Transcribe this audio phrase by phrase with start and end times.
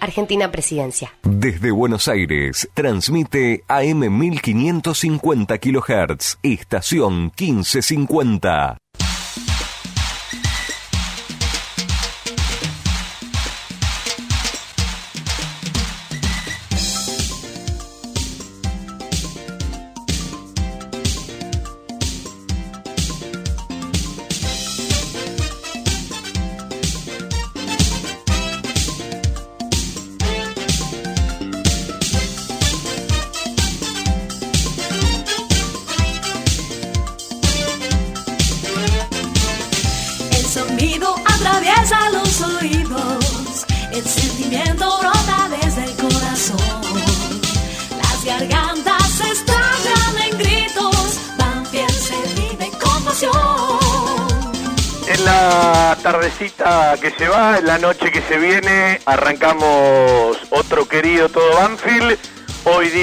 [0.00, 1.12] Argentina Presidencia.
[1.22, 8.78] Desde Buenos Aires, transmite AM 1550 kHz, estación 1550.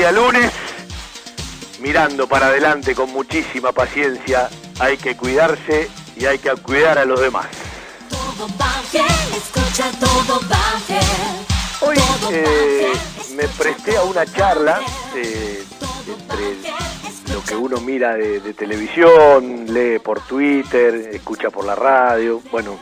[0.04, 0.52] Día lunes,
[1.80, 4.50] mirando para adelante con muchísima paciencia.
[4.82, 7.45] Hay que cuidarse y hay que cuidar a los demás.
[8.10, 11.48] Todo Banfield, escucha todo Banfield.
[11.80, 11.95] Hoy
[12.34, 12.92] eh,
[13.38, 14.82] me presté a una charla
[15.16, 15.64] eh,
[16.06, 22.42] entre lo que uno mira de, de televisión, lee por Twitter, escucha por la radio,
[22.52, 22.78] bueno,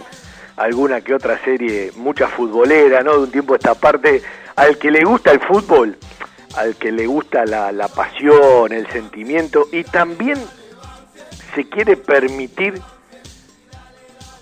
[0.58, 3.13] alguna que otra serie, mucha futbolera, ¿no?
[3.13, 4.23] De un tiempo a esta parte,
[4.56, 6.00] al que le gusta el fútbol,
[6.55, 10.38] al que le gusta la, la pasión, el sentimiento, y también
[11.55, 12.81] se quiere permitir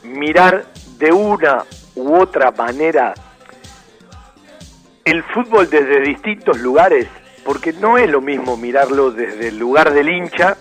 [0.03, 0.65] mirar
[0.97, 1.65] de una
[1.95, 3.13] u otra manera
[5.05, 7.07] el fútbol desde distintos lugares,
[7.43, 10.57] porque no es lo mismo mirarlo desde el lugar del hincha,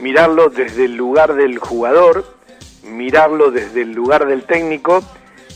[0.00, 2.34] mirarlo desde el lugar del jugador,
[2.82, 5.02] mirarlo desde el lugar del técnico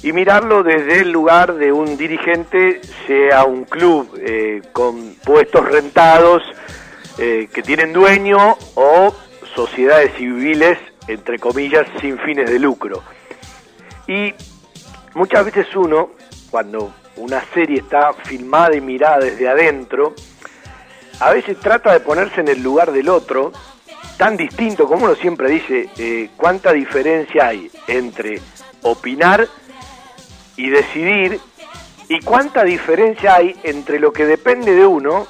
[0.02, 6.42] y mirarlo desde el lugar de un dirigente, sea un club eh, con puestos rentados
[7.18, 9.14] eh, que tienen dueño o
[9.54, 13.02] sociedades civiles, entre comillas, sin fines de lucro.
[14.06, 14.32] Y
[15.14, 16.12] muchas veces uno,
[16.50, 20.14] cuando una serie está filmada y mirada desde adentro,
[21.20, 23.52] a veces trata de ponerse en el lugar del otro,
[24.16, 28.40] tan distinto como uno siempre dice, eh, cuánta diferencia hay entre
[28.82, 29.46] opinar
[30.60, 31.40] y decidir,
[32.08, 35.26] y cuánta diferencia hay entre lo que depende de uno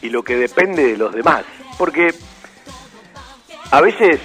[0.00, 1.44] y lo que depende de los demás.
[1.76, 2.14] Porque
[3.70, 4.20] a veces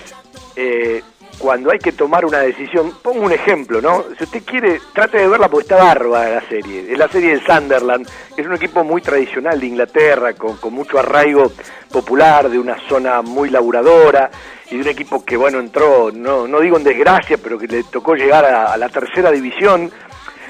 [0.56, 1.04] eh,
[1.38, 4.06] cuando hay que tomar una decisión, pongo un ejemplo, ¿no?
[4.18, 6.90] Si usted quiere, trate de verla porque está bárbara la serie.
[6.90, 10.98] Es la serie del Sunderland, es un equipo muy tradicional de Inglaterra, con, con mucho
[11.00, 11.52] arraigo
[11.92, 14.32] popular, de una zona muy laburadora,
[14.72, 17.84] y de un equipo que, bueno, entró, no, no digo en desgracia, pero que le
[17.84, 19.92] tocó llegar a la tercera división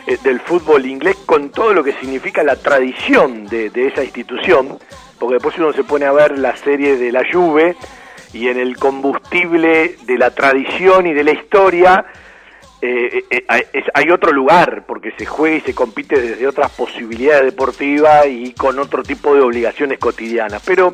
[0.07, 4.77] eh, del fútbol inglés con todo lo que significa la tradición de, esa institución,
[5.19, 7.75] porque después uno se pone a ver la serie de la Juve,
[8.33, 12.05] y en el combustible de la tradición y de la historia
[12.81, 13.45] eh, eh,
[13.93, 18.77] hay otro lugar, porque se juega y se compite desde otras posibilidades deportivas y con
[18.77, 20.61] otro tipo de obligaciones cotidianas.
[20.65, 20.93] Pero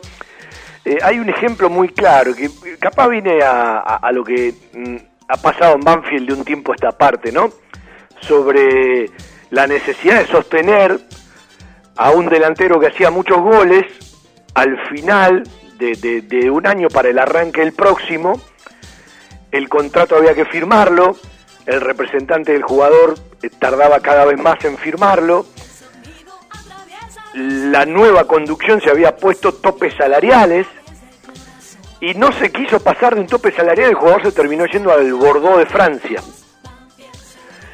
[1.04, 2.50] hay un ejemplo muy claro, que
[2.80, 4.96] capaz viene a lo que mm,
[5.28, 7.50] ha pasado en Banfield de un tiempo a esta parte, ¿no?
[8.22, 9.10] Sobre
[9.50, 11.00] la necesidad de sostener
[11.98, 13.86] a un delantero que hacía muchos goles
[14.54, 15.44] al final
[15.78, 18.40] de, de- un año para el arranque del próximo,
[19.52, 21.16] el contrato había que firmarlo,
[21.66, 25.46] el representante del jugador eh, tardaba cada vez más en firmarlo,
[27.34, 30.68] la nueva conducción se había puesto topes salariales
[32.02, 35.14] y no se quiso pasar de un tope salarial, el jugador se terminó yendo al
[35.14, 36.22] Bordeaux de Francia.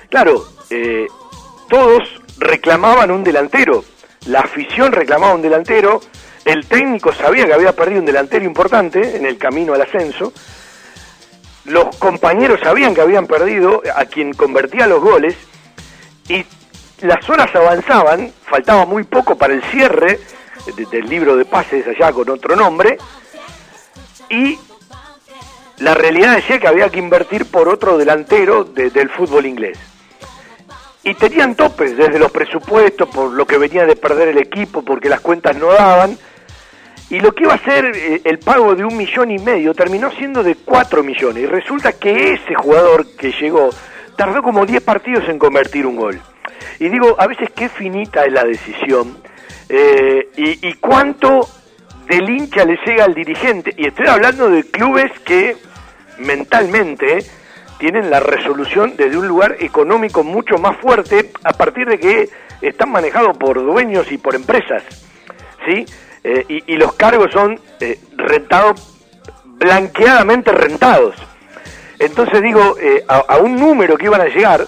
[0.09, 1.07] Claro, eh,
[1.69, 2.04] todos
[2.38, 3.83] reclamaban un delantero,
[4.27, 6.00] la afición reclamaba un delantero,
[6.45, 10.31] el técnico sabía que había perdido un delantero importante en el camino al ascenso,
[11.65, 15.36] los compañeros sabían que habían perdido a quien convertía los goles.
[16.30, 16.45] Y
[17.01, 20.19] las horas avanzaban, faltaba muy poco para el cierre
[20.77, 22.98] de- del libro de pases allá con otro nombre.
[24.30, 24.57] Y
[25.80, 29.77] la realidad decía que había que invertir por otro delantero de- del fútbol inglés.
[31.07, 35.07] Y tenían topes desde los presupuestos, por lo que venía de perder el equipo, porque
[35.07, 36.18] las cuentas no daban.
[37.09, 40.12] y lo que iba a ser eh, el pago de un millón y medio terminó
[40.12, 41.44] siendo de cuatro millones.
[41.44, 43.69] Y resulta que ese jugador que llegó
[44.18, 46.19] tardó como 10 partidos en convertir un gol.
[46.77, 49.18] Y digo, a veces qué finita es la decisión
[49.69, 51.48] eh, y, y cuánto
[52.09, 53.74] del hincha le llega al dirigente.
[53.77, 55.56] Y estoy hablando de clubes que
[56.18, 57.19] mentalmente
[57.80, 62.30] tienen la resolución desde un lugar económico mucho más fuerte a partir de que
[62.62, 64.84] están manejados por dueños y por empresas.
[65.66, 65.86] ¿sí?
[66.24, 68.98] Eh, y, los cargos son eh, rentados,
[69.46, 71.16] blanqueadamente rentados.
[72.00, 74.66] Entonces digo, eh, a, un número que iban a llegar,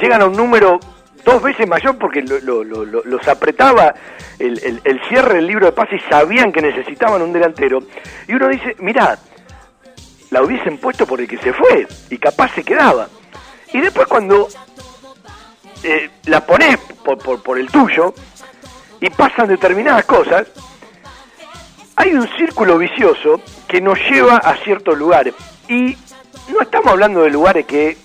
[0.00, 0.78] llegan a un número
[1.24, 3.94] dos veces mayor porque lo- lo- lo- lo- los apretaba
[4.38, 7.80] el, el- el cierre del libro de paz y sabían que necesitaban un delantero.
[8.28, 9.18] Y uno dice, mirá,
[10.30, 13.08] la hubiesen puesto por el que se fue y capaz se quedaba.
[13.72, 14.48] Y después cuando
[15.82, 18.14] eh, la pones por, por, por el tuyo
[19.00, 20.46] y pasan determinadas cosas,
[21.96, 25.34] hay un círculo vicioso que nos lleva a ciertos lugares.
[25.68, 25.96] Y
[26.48, 27.96] no estamos hablando de lugares que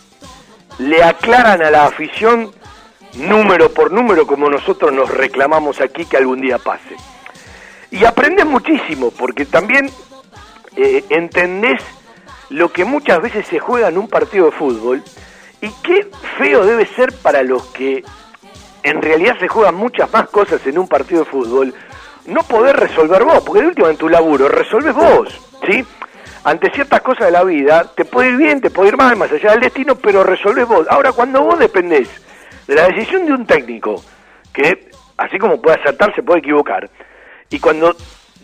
[0.80, 2.51] le aclaran a la afición
[3.13, 6.95] número por número como nosotros nos reclamamos aquí que algún día pase.
[7.92, 9.89] Y aprendes muchísimo porque también
[10.75, 11.81] eh, entendés
[12.50, 15.03] lo que muchas veces se juega en un partido de fútbol
[15.62, 16.07] y qué
[16.38, 18.03] feo debe ser para los que
[18.83, 21.74] en realidad se juegan muchas más cosas en un partido de fútbol,
[22.27, 25.83] no poder resolver vos, porque de último en tu laburo resolves vos, ¿sí?
[26.44, 29.31] Ante ciertas cosas de la vida, te puede ir bien, te puede ir mal, más
[29.31, 30.86] allá del destino, pero resolves vos.
[30.88, 32.07] Ahora, cuando vos dependés
[32.68, 34.03] de la decisión de un técnico,
[34.53, 36.88] que así como puede acertar, se puede equivocar,
[37.50, 37.95] y cuando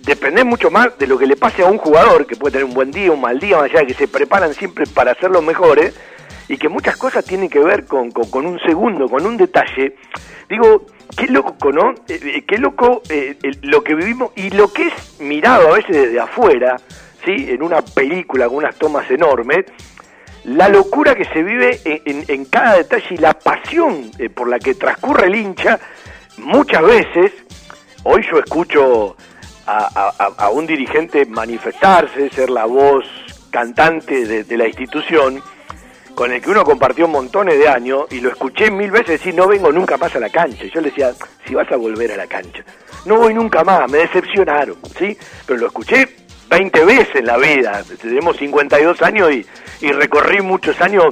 [0.03, 2.74] dependés mucho más de lo que le pase a un jugador, que puede tener un
[2.74, 5.44] buen día, un mal día, más allá de que se preparan siempre para ser los
[5.44, 5.94] mejores,
[6.48, 8.12] y que muchas cosas tienen que ver con,
[8.45, 9.95] un segundo, con un detalle,
[10.50, 11.92] digo, qué loco, ¿no?
[12.09, 15.95] Eh, eh, qué loco eh, lo que vivimos y lo que es mirado a veces
[15.95, 16.75] desde afuera,
[17.24, 17.48] ¿sí?
[17.50, 19.65] En una película con unas tomas enormes,
[20.44, 24.59] la locura que se vive en, en- en cada detalle y la pasión por la
[24.59, 25.80] que transcurre el hincha,
[26.38, 27.31] muchas veces,
[28.03, 29.15] hoy yo escucho
[29.68, 33.06] a, a- un dirigente manifestarse, ser la voz
[33.50, 35.42] cantante de, la institución,
[36.16, 39.48] con el que uno compartió montones de años y lo escuché mil veces decir no
[39.48, 40.66] vengo nunca más a la cancha.
[40.66, 41.12] Yo le decía,
[41.46, 42.63] si vas a volver a la cancha,
[43.06, 45.18] no voy nunca más, me decepcionaron, ¿sí?
[45.46, 46.16] Pero lo escuché
[46.50, 49.46] 20 veces en la vida, tenemos 52 años y,
[49.81, 51.06] y recorrí muchos años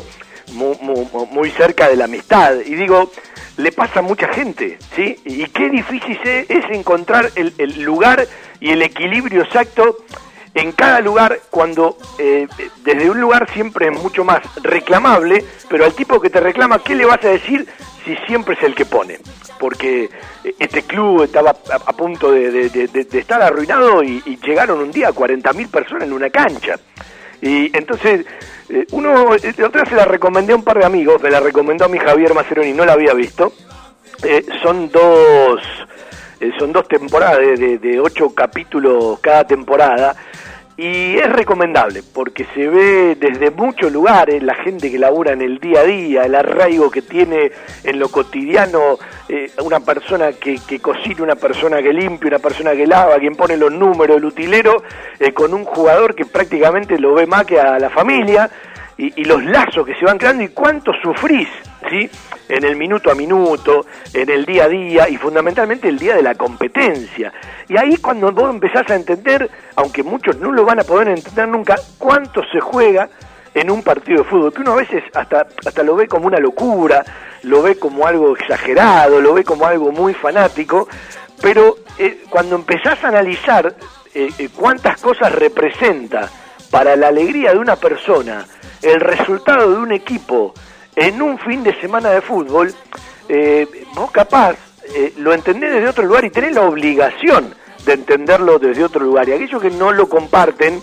[0.51, 2.55] mu- mu- muy, cerca de la amistad.
[2.65, 3.11] Y digo,
[3.57, 5.17] le pasa a mucha gente, ¿sí?
[5.25, 8.25] Y qué difícil es, encontrar el, el lugar
[8.59, 9.97] y el equilibrio exacto
[10.55, 12.47] en cada lugar cuando eh,
[12.83, 16.95] desde un lugar siempre es mucho más reclamable, pero al tipo que te reclama, ¿qué
[16.95, 17.67] le vas a decir
[18.03, 19.19] si siempre es el que pone?
[19.59, 20.09] Porque
[20.43, 25.11] eh, este club estaba a, punto de, de- estar arruinado y, y llegaron un día
[25.11, 26.79] 40.000 personas en una cancha.
[27.41, 28.25] Y entonces,
[28.69, 31.29] eh, uno, eh, la otra vez se la recomendé a un par de amigos, me
[31.29, 33.53] la recomendó a mi Javier Maceroni, no la había visto.
[34.23, 35.61] Eh, son dos
[36.41, 40.15] eh, son dos temporadas de, de- de ocho capítulos cada temporada
[40.81, 45.59] y es recomendable porque se ve desde muchos lugares la gente que labura en el
[45.59, 47.51] día a día, el arraigo que tiene
[47.83, 48.97] en lo cotidiano
[49.27, 53.35] eh, una persona que, que cocina, una persona que limpia, una persona que lava, quien
[53.35, 54.81] pone los números, el utilero,
[55.19, 58.49] eh, con un jugador que prácticamente lo ve más que a la familia
[58.99, 61.47] y, los lazos que se van creando y cuánto sufrís,
[61.89, 62.09] ¿sí?
[62.49, 66.21] En el minuto a minuto, en el día a día y fundamentalmente el día de
[66.21, 67.31] la competencia.
[67.69, 71.47] Y ahí cuando vos empezás a entender, aunque muchos no lo van a poder entender
[71.47, 73.09] nunca, cuánto se juega
[73.53, 76.39] en un partido de fútbol, que uno a veces hasta, hasta lo ve como una
[76.39, 77.05] locura,
[77.43, 80.89] lo ve como algo exagerado, lo ve como algo muy fanático,
[81.41, 83.73] pero eh, cuando empezás a analizar
[84.13, 86.29] eh, eh, cuántas cosas representa
[86.69, 88.45] para la alegría de una persona
[88.81, 90.53] el resultado de un equipo
[90.95, 92.73] en un fin de semana de fútbol,
[93.27, 94.55] eh, vos capaz
[94.95, 97.53] eh, lo entendés desde otro lugar y tenés la obligación
[97.85, 99.29] de entenderlo desde otro lugar.
[99.29, 100.81] Y aquellos que no lo comparten,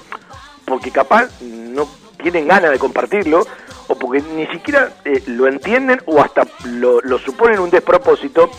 [0.64, 1.88] porque capaz no
[2.22, 3.46] tienen ganas de compartirlo,
[3.88, 8.50] o porque ni siquiera eh, lo entienden o hasta lo, lo suponen un despropósito,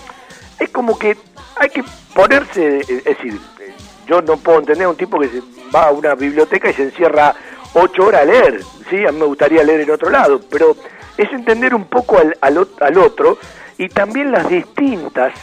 [0.59, 1.17] es como que
[1.55, 3.73] hay que ponerse, eh, es decir, eh,
[4.07, 5.29] yo no puedo entender a un tipo que
[5.73, 7.35] va a una biblioteca y se encierra
[7.73, 9.05] ocho horas a leer, ¿sí?
[9.05, 10.75] A mí me gustaría leer en otro lado, pero
[11.17, 13.37] es entender un poco al, al, al otro
[13.77, 15.33] y también las distintas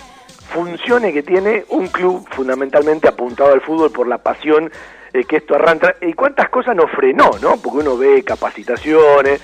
[0.52, 4.71] funciones que tiene un club fundamentalmente apuntado al fútbol por la pasión
[5.12, 7.57] eh, que esto arranca, y cuántas cosas nos frenó, ¿no?
[7.57, 9.40] Porque uno ve capacitaciones,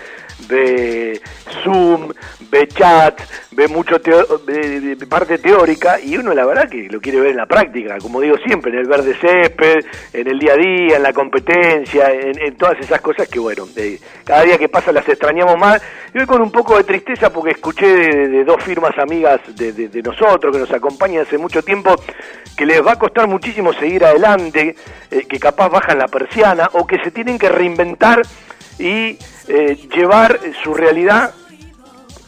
[0.48, 1.20] ve
[1.62, 2.12] Zoom,
[2.50, 3.20] ve chat,
[3.52, 7.46] ve mucho de, parte teórica y uno la verdad que lo quiere ver en la
[7.46, 11.12] práctica, como digo siempre, en el verde césped, en el día a día, en la
[11.12, 13.66] competencia, en, todas esas cosas que bueno,
[14.24, 15.82] cada día que pasa las extrañamos más.
[16.14, 20.52] Y hoy con un poco de tristeza porque escuché de, dos firmas amigas de, nosotros
[20.52, 21.94] que nos acompañan hace mucho tiempo
[22.56, 24.74] que les va a costar muchísimo seguir adelante,
[25.10, 28.22] eh, que capaz bajan la persiana o que se tienen que reinventar
[28.78, 29.18] y
[29.52, 31.34] eh, llevar su realidad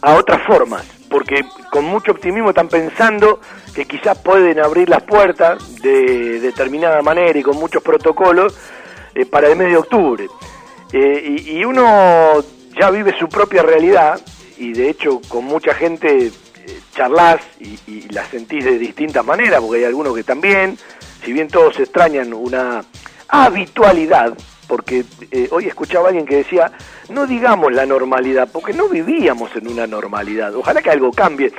[0.01, 3.41] a otras formas, porque con mucho optimismo están pensando
[3.73, 8.59] que quizás pueden abrir las puertas de determinada manera y con muchos protocolos
[9.15, 10.27] eh, para el mes de octubre.
[10.93, 12.43] Eh, y, uno
[12.77, 14.21] ya vive su propia realidad
[14.59, 16.33] y de hecho con mucha gente
[16.93, 20.77] charlas y, y la sentís de distintas maneras, porque hay algunos que también,
[21.25, 22.85] si bien todos extrañan una
[23.29, 26.73] habitualidad, porque eh, hoy escuchaba a alguien que decía,
[27.09, 31.53] no digamos la normalidad, porque no vivíamos en una normalidad, ojalá que algo cambie.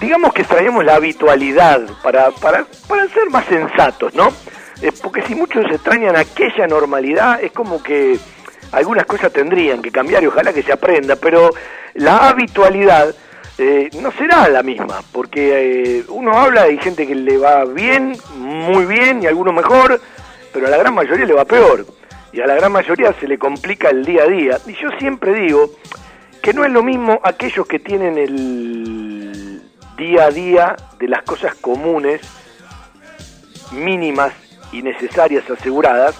[0.00, 4.28] Digamos que extrañamos la habitualidad para, para, para ser más sensatos, ¿no?
[4.80, 8.18] Eh, porque si muchos extrañan aquella normalidad, es como que
[8.72, 11.50] algunas cosas tendrían que cambiar y ojalá que se aprenda, pero
[11.94, 13.12] la habitualidad
[13.56, 18.84] eh, no será la misma, porque uno habla hay gente que le va bien, muy
[18.86, 20.00] bien, y a algunos mejor,
[20.52, 21.97] pero a la gran mayoría le va peor
[22.32, 24.58] y a la gran mayoría se le complica el día a día.
[24.66, 25.70] Y yo siempre digo
[26.42, 29.62] que no es lo mismo aquellos que tienen el
[29.96, 32.20] día a día de las cosas comunes,
[33.72, 34.32] mínimas
[34.72, 36.16] y necesarias aseguradas,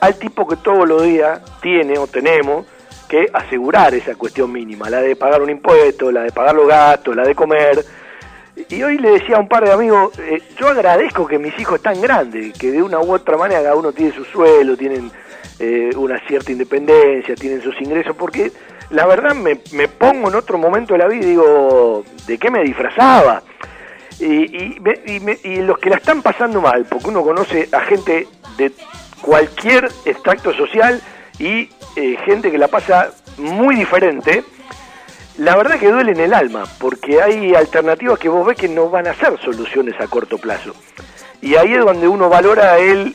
[0.00, 2.66] al tipo que todos los días tiene o tenemos
[3.08, 7.14] que asegurar esa cuestión mínima, la de pagar un impuesto, la de pagar los gastos,
[7.14, 7.84] la de comer,
[8.68, 11.76] y hoy le decía a un par de amigos, eh, yo agradezco que mis hijos
[11.76, 15.10] están grandes, que de una u otra manera cada uno tiene su suelo, tienen
[15.58, 18.52] eh, una cierta independencia, tienen sus ingresos, porque
[18.90, 22.50] la verdad me, me, pongo en otro momento de la vida y digo, ¿de qué
[22.50, 23.42] me disfrazaba?
[24.18, 24.78] Y,
[25.44, 28.72] y, los que la están pasando mal, porque uno conoce a gente de
[29.20, 31.02] cualquier extracto social
[31.38, 34.42] y eh, gente que la pasa muy diferente,
[35.38, 38.88] la verdad que duele en el alma, porque hay alternativas que vos ves que no
[38.88, 40.74] van a ser soluciones a corto plazo.
[41.42, 43.14] Y ahí es donde uno valora el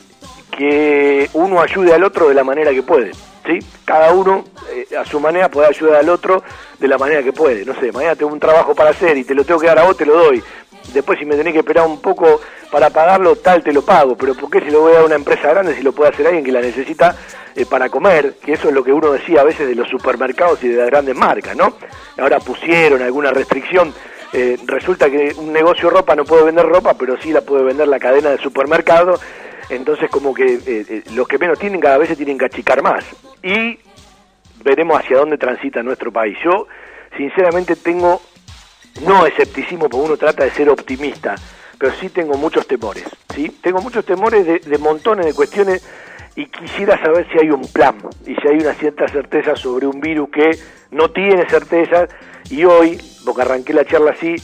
[0.55, 3.11] que uno ayude al otro de la manera que puede.
[3.45, 3.59] ¿sí?
[3.85, 6.43] Cada uno eh, a su manera puede ayudar al otro
[6.79, 7.65] de la manera que puede.
[7.65, 9.83] No sé, mañana tengo un trabajo para hacer y te lo tengo que dar a
[9.83, 10.43] vos, te lo doy.
[10.93, 14.15] Después si me tenés que esperar un poco para pagarlo, tal te lo pago.
[14.15, 16.11] Pero ¿por qué si lo voy a dar a una empresa grande si lo puede
[16.11, 17.15] hacer alguien que la necesita
[17.55, 18.35] eh, para comer?
[18.43, 20.87] Que eso es lo que uno decía a veces de los supermercados y de las
[20.87, 21.75] grandes marcas, ¿no?
[22.17, 23.93] Ahora pusieron alguna restricción.
[24.33, 27.87] Eh, resulta que un negocio ropa no puede vender ropa, pero sí la puede vender
[27.87, 29.19] la cadena de supermercado.
[29.69, 33.05] Entonces como que eh, los que menos tienen cada vez se tienen que achicar más.
[33.43, 33.79] Y
[34.63, 36.37] veremos hacia dónde transita nuestro país.
[36.43, 36.67] Yo
[37.17, 38.21] sinceramente tengo
[38.99, 41.35] no escepticismo porque uno trata de ser optimista,
[41.77, 43.49] pero sí tengo muchos temores, ¿sí?
[43.61, 45.83] Tengo muchos temores de, montones de cuestiones
[46.35, 47.95] y quisiera saber si hay un plan
[48.25, 50.51] y si hay una cierta certeza sobre un virus que
[50.91, 52.07] no tiene certeza
[52.49, 54.35] y hoy, porque arranqué la charla así,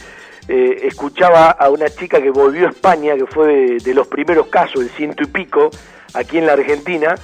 [0.47, 4.47] eh, escuchaba a una chica que volvió a España, que fue de, de, los primeros
[4.47, 5.69] casos, el ciento y pico,
[6.13, 7.15] aquí en la Argentina,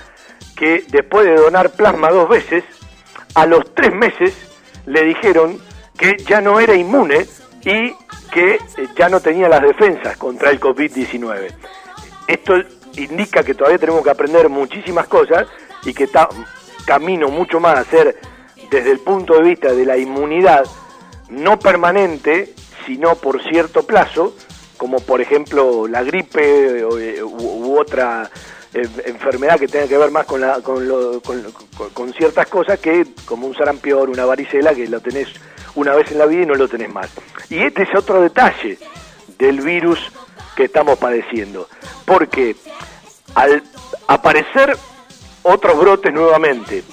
[0.55, 2.63] que después de donar plasma dos veces,
[3.33, 4.35] a los tres meses
[4.85, 5.57] le dijeron
[5.97, 7.25] que ya no era inmune
[7.63, 7.93] y
[8.31, 8.59] que
[8.95, 11.51] ya no tenía las defensas contra el COVID-19.
[12.27, 12.53] Esto
[12.95, 15.47] indica que todavía tenemos que aprender muchísimas cosas
[15.83, 16.29] y que está
[16.85, 18.19] camino mucho más a ser
[18.69, 20.65] desde el punto de vista de la inmunidad
[21.29, 22.53] no permanente,
[22.85, 24.35] sino por cierto plazo,
[24.77, 28.29] como por ejemplo la gripe eh, u, otra
[28.73, 30.83] eh, enfermedad que tenga que ver más con, la, con,
[31.93, 35.29] con, ciertas cosas que como un sarampión, una varicela, que lo tenés
[35.75, 37.09] una vez en la vida y no lo tenés más.
[37.49, 38.77] Y este es otro detalle
[39.37, 39.99] del virus
[40.55, 41.67] que estamos padeciendo,
[42.05, 42.55] porque
[43.35, 43.63] al
[44.07, 44.77] aparecer
[45.41, 46.83] otros brotes nuevamente,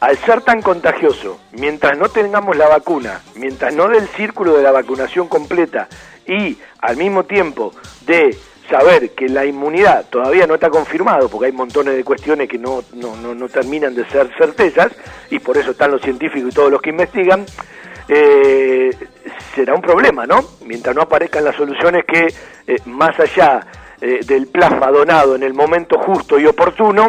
[0.00, 4.72] al ser tan contagioso, mientras no tengamos la vacuna, mientras no del círculo de la
[4.72, 5.88] vacunación completa
[6.26, 7.72] y al mismo tiempo
[8.06, 8.36] de
[8.68, 12.82] saber que la inmunidad todavía no está confirmado, porque hay montones de cuestiones que no,
[12.94, 14.92] no, no, terminan de ser certezas,
[15.30, 17.44] y por eso están los científicos y todos los que investigan,
[18.08, 18.90] eh,
[19.54, 20.40] será un problema, ¿no?
[20.64, 22.26] Mientras no aparezcan las soluciones que,
[22.66, 23.60] eh, más allá
[24.00, 27.08] eh, del plasma donado en el momento justo y oportuno,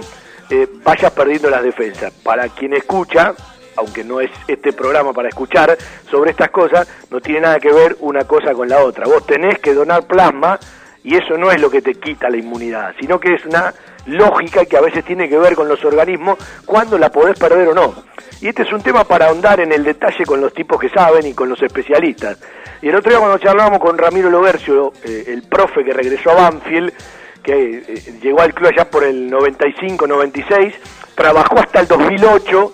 [0.50, 2.14] eh, vayas perdiendo las defensas.
[2.24, 3.34] Para quien escucha,
[3.78, 5.78] aunque no es este programa para escuchar
[6.10, 9.06] sobre estas cosas, no tiene nada que ver una cosa con la otra.
[9.06, 10.60] Vos tenés que donar plasma
[11.04, 13.74] y eso no es lo que te quita la inmunidad, sino que es una
[14.05, 17.74] lógica que a veces tiene que ver con los organismos, cuando la podés perder o
[17.74, 17.95] no.
[18.41, 21.25] Y este es un tema para ahondar en el detalle con los tipos que saben
[21.25, 22.38] y con los especialistas.
[22.81, 26.35] Y el otro día cuando charlábamos con Ramiro Lobercio, eh, el profe que regresó a
[26.35, 26.93] Banfield,
[27.41, 30.74] que eh, llegó al club allá por el 95-96,
[31.15, 32.74] trabajó hasta el 2008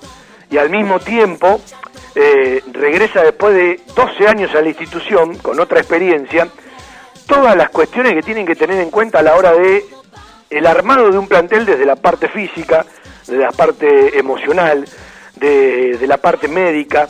[0.49, 1.61] y al mismo tiempo
[2.15, 6.47] eh, regresa después de 12 años a la institución con otra experiencia,
[7.27, 9.85] todas las cuestiones que tienen que tener en cuenta a la hora de
[10.51, 12.85] el armado de un plantel desde la parte física,
[13.27, 14.85] de la parte emocional,
[15.37, 17.07] de, la parte médica,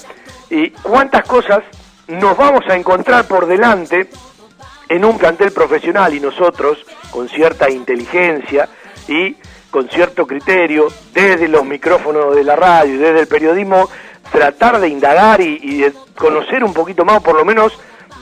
[0.50, 1.64] y cuántas cosas
[2.08, 4.10] nos vamos a encontrar por delante
[4.88, 8.70] en un plantel profesional y nosotros, con cierta inteligencia
[9.08, 9.36] y
[9.72, 13.90] con cierto criterio, desde los micrófonos de la radio y desde el periodismo,
[14.32, 17.74] tratar de indagar y, y de conocer un poquito más, por lo menos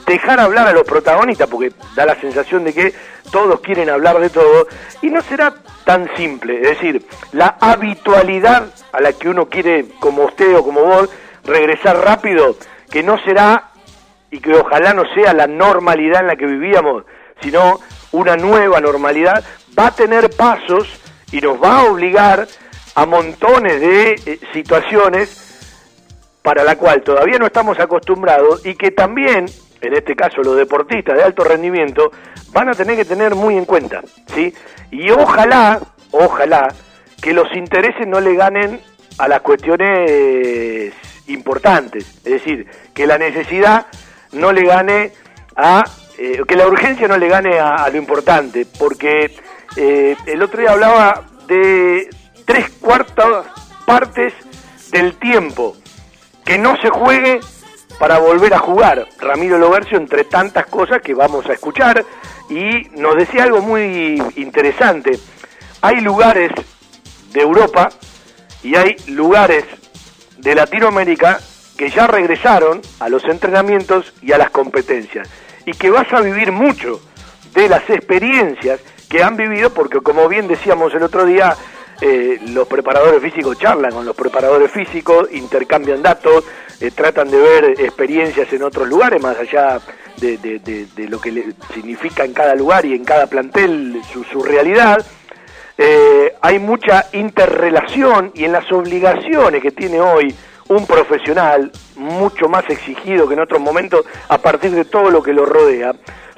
[0.06, 2.94] dejar hablar a los protagonistas, porque da la sensación de que
[3.32, 4.68] todos quieren hablar de todo,
[5.02, 5.54] y no será
[5.86, 10.82] tan simple, es decir, la habitualidad a la que uno quiere, como usted o como
[10.82, 11.10] vos,
[11.44, 12.56] regresar rápido,
[12.90, 13.70] que no será
[14.32, 17.04] y que ojalá no sea la normalidad en la que vivíamos,
[17.42, 17.80] sino
[18.12, 19.44] una nueva normalidad,
[19.78, 20.88] va a tener pasos
[21.32, 22.48] y nos va a obligar
[22.96, 25.50] a montones de eh, situaciones
[26.42, 29.46] para la cual todavía no estamos acostumbrados y que también,
[29.82, 32.12] en este caso los deportistas de alto rendimiento,
[32.52, 34.02] van a tener que tener muy en cuenta,
[34.34, 34.54] ¿sí?
[34.92, 35.80] Y ojalá,
[36.12, 36.68] ojalá,
[37.22, 38.82] que los intereses no le ganen
[39.18, 40.94] a las cuestiones
[41.28, 43.88] importantes, es decir, que la necesidad
[44.32, 45.12] no le gane
[45.56, 45.84] a,
[46.18, 49.36] eh, que la urgencia no le gane a, lo importante, porque
[49.76, 52.10] eh, el otro día hablaba de
[52.46, 53.46] tres cuartas
[53.86, 54.34] partes
[54.92, 55.76] del tiempo
[56.46, 57.40] que no se juegue
[58.00, 59.08] para volver a jugar.
[59.20, 62.06] Ramiro Lobercio, entre tantas cosas que vamos a escuchar,
[62.50, 65.20] y nos decía algo muy interesante.
[65.82, 66.52] Hay lugares
[67.32, 67.90] de Europa
[68.64, 69.66] y hay lugares
[70.38, 71.40] de Latinoamérica
[71.78, 75.30] que ya regresaron a los entrenamientos y a las competencias
[75.66, 77.00] y que vas a vivir mucho
[77.54, 78.80] de las experiencias
[79.10, 81.56] que han vivido porque como bien decíamos el otro día
[82.02, 86.46] eh, los preparadores físicos charlan con los preparadores físicos, intercambian datos,
[86.80, 89.80] eh, tratan de ver experiencias en otros lugares, más allá
[90.18, 95.06] de, lo que significa en cada lugar y en cada plantel su, su realidad.
[95.78, 100.36] Eh, hay mucha interrelación y en las obligaciones que tiene hoy
[100.70, 105.34] un profesional, mucho más exigido que en otros momentos, a partir de todo lo que
[105.34, 105.94] lo rodea,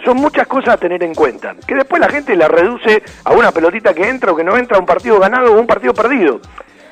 [0.06, 1.56] son muchas cosas a tener en cuenta.
[1.67, 4.80] Que después la gente la reduce a una pelotita que entra o que no entra,
[4.80, 6.39] un partido ganado o un partido perdido.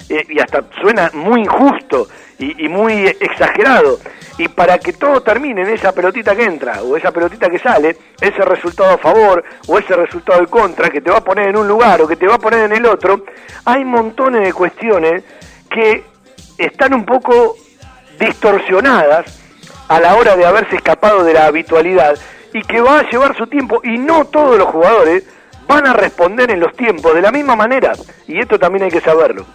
[0.10, 4.00] Eh, y hasta suena muy injusto y, y muy exagerado.
[4.38, 7.96] Y para que todo termine en esa pelotita que entra o esa pelotita que sale,
[8.20, 11.58] ese resultado a favor o ese resultado en contra que te va a poner en
[11.58, 13.24] un lugar o que te va a poner en el otro,
[13.66, 15.24] hay montones de cuestiones
[15.70, 16.04] que
[16.60, 17.56] están un poco
[18.20, 19.40] distorsionadas
[19.88, 22.18] a la hora de haberse escapado de la habitualidad
[22.54, 25.24] y que va a llevar su tiempo y no todos los jugadores
[25.68, 27.94] van a responder en los tiempos de la misma manera
[28.28, 29.46] y esto también hay que saberlo.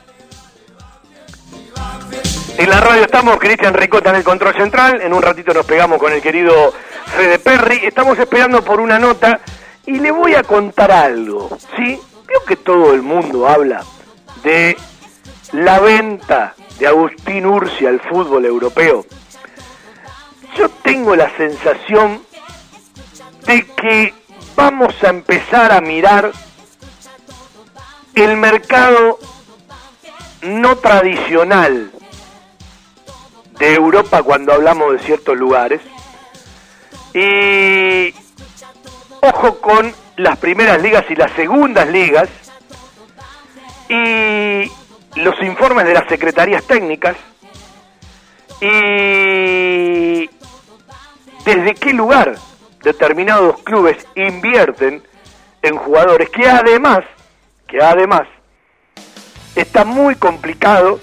[2.57, 5.99] En la radio estamos, Cristian Ricota en el control central, en un ratito nos pegamos
[5.99, 6.73] con el querido
[7.07, 9.40] Fede Perry, estamos esperando por una nota
[9.87, 11.99] y le voy a contar algo, ¿sí?
[12.27, 13.83] Veo que todo el mundo habla
[14.43, 14.77] de
[15.53, 19.05] la venta de Agustín Ursi al fútbol europeo.
[20.57, 22.23] Yo tengo la sensación
[23.47, 24.15] de que
[24.57, 26.33] vamos a empezar a mirar
[28.15, 29.19] el mercado
[30.43, 31.91] no tradicional
[33.59, 35.81] de Europa cuando hablamos de ciertos lugares.
[37.13, 38.15] Y
[39.21, 42.29] ojo con las primeras ligas y las segundas ligas
[43.89, 44.71] y
[45.16, 47.16] los informes de las secretarías técnicas
[48.61, 50.29] y
[51.44, 52.35] desde qué lugar
[52.83, 55.03] determinados clubes invierten
[55.62, 57.05] en jugadores que además
[57.66, 58.22] que además
[59.55, 60.98] está muy complicado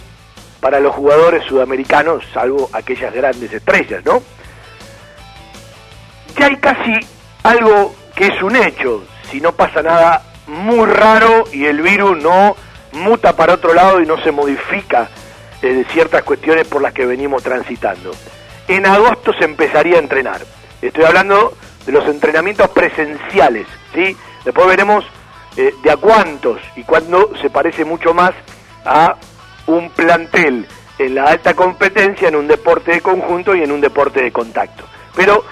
[0.60, 4.22] para los jugadores sudamericanos, salvo aquellas grandes estrellas, ¿no?
[6.38, 6.94] Ya hay casi
[7.44, 12.56] algo que es un hecho, si no pasa nada muy raro y el virus no
[12.94, 15.10] muta para otro lado y no se modifica
[15.62, 18.12] eh, ciertas cuestiones por las que venimos transitando.
[18.68, 20.42] En agosto se empezaría a entrenar.
[20.82, 21.54] Estoy hablando
[21.86, 24.16] de los entrenamientos presenciales, ¿sí?
[24.44, 25.06] Después veremos
[25.58, 28.32] eh, de a cuántos y cuándo se parece mucho más
[28.86, 29.16] a
[29.68, 34.24] un plantel en la alta competencia, en un deporte de conjunto y en un deporte
[34.24, 34.84] de contacto.
[35.16, 35.44] Pero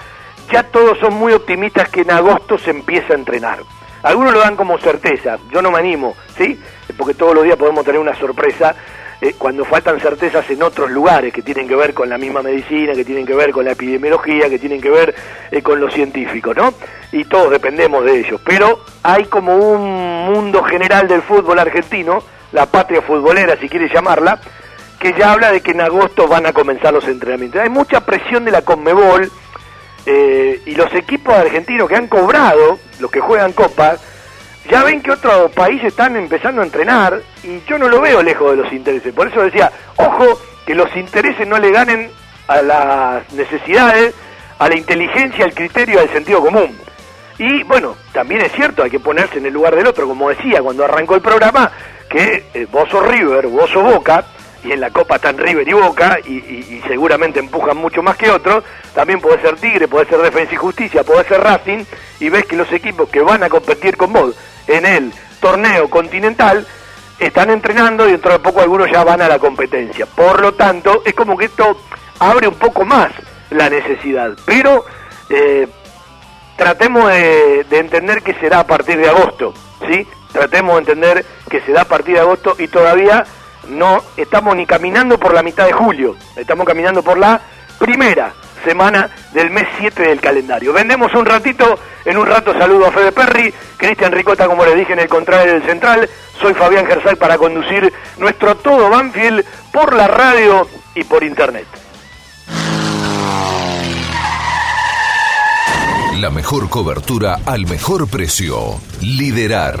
[0.50, 3.60] ya todos son muy optimistas que en agosto se empieza a entrenar.
[4.02, 6.60] Algunos lo dan como certeza, yo no me animo, ¿sí?
[6.96, 8.74] Porque todos los días podemos tener una sorpresa
[9.22, 12.94] eh, cuando faltan certezas en otros lugares que tienen que ver con la misma medicina,
[12.94, 15.14] que tienen que ver con la epidemiología, que tienen que ver
[15.50, 16.72] eh, con lo científico, ¿no?
[17.12, 18.40] Y todos dependemos de ellos.
[18.42, 24.40] Pero hay como un mundo general del fútbol argentino, la patria futbolera, si quieres llamarla,
[24.98, 27.60] que ya habla de que en agosto van a comenzar los entrenamientos.
[27.60, 29.30] Hay mucha presión de la Conmebol
[30.06, 34.00] eh, y los equipos argentinos que han cobrado, los que juegan copas,
[34.70, 38.52] ya ven que otros países están empezando a entrenar y yo no lo veo lejos
[38.52, 39.12] de los intereses.
[39.12, 42.10] Por eso decía, ojo, que los intereses no le ganen
[42.46, 44.14] a las necesidades,
[44.58, 46.76] a la inteligencia, al criterio, al sentido común.
[47.38, 50.60] Y bueno, también es cierto, hay que ponerse en el lugar del otro, como decía
[50.60, 51.72] cuando arrancó el programa,
[52.08, 54.24] que eh, vos sos River, vos sos Boca,
[54.62, 58.64] y en la Copa están River y Boca, y, seguramente empujan mucho más que otros,
[58.94, 61.84] también puede ser Tigre, puede ser Defensa y Justicia, puede ser Racing,
[62.18, 64.34] y ves que los equipos que van a competir con vos
[64.66, 66.66] en el torneo continental
[67.18, 70.06] están entrenando y dentro de poco algunos ya van a la competencia.
[70.06, 71.80] Por lo tanto, es como que esto
[72.18, 73.10] abre un poco más
[73.50, 74.84] la necesidad, pero
[75.28, 75.68] eh,
[76.56, 79.54] tratemos de, de entender que será a partir de agosto,
[79.88, 80.06] ¿sí?
[80.32, 83.24] Tratemos de entender que se da a partir de agosto y todavía
[83.68, 87.40] no estamos ni caminando por la mitad de julio, estamos caminando por la
[87.78, 88.32] primera
[88.64, 90.72] semana del mes 7 del calendario.
[90.72, 94.92] Vendemos un ratito, en un rato saludo a Fede Perry, Cristian Ricota, como les dije
[94.92, 96.08] en el contrario del central,
[96.40, 101.66] soy Fabián Gersal para conducir nuestro todo Banfield por la radio y por internet.
[106.20, 108.78] La mejor cobertura al mejor precio.
[109.00, 109.80] Liderar.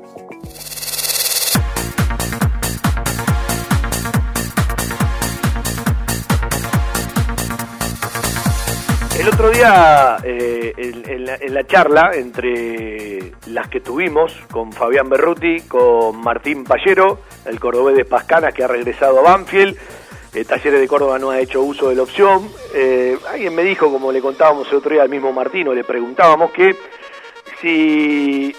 [9.21, 16.19] El otro día, eh, en, la, charla entre las que tuvimos con Fabián Berruti, con
[16.19, 19.77] Martín Pallero, el cordobés de Pascanas que ha regresado a Banfield,
[20.33, 22.49] eh, Talleres de Córdoba no ha hecho uso de la opción.
[22.73, 25.83] Eh, alguien me dijo, como le contábamos el otro día al mismo Martín, o le
[25.83, 26.75] preguntábamos que
[27.61, 28.55] si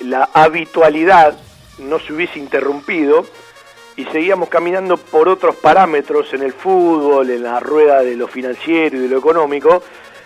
[0.00, 1.38] la habitualidad
[1.78, 3.24] no se hubiese interrumpido,
[3.96, 8.96] y seguíamos caminando por otros parámetros en el fútbol, en la rueda de lo financiero
[8.96, 9.82] y de lo económico,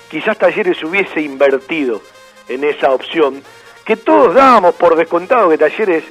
[0.08, 2.00] quizás Talleres hubiese invertido
[2.48, 3.42] en esa opción,
[3.84, 6.04] que todos dábamos por descontado que Talleres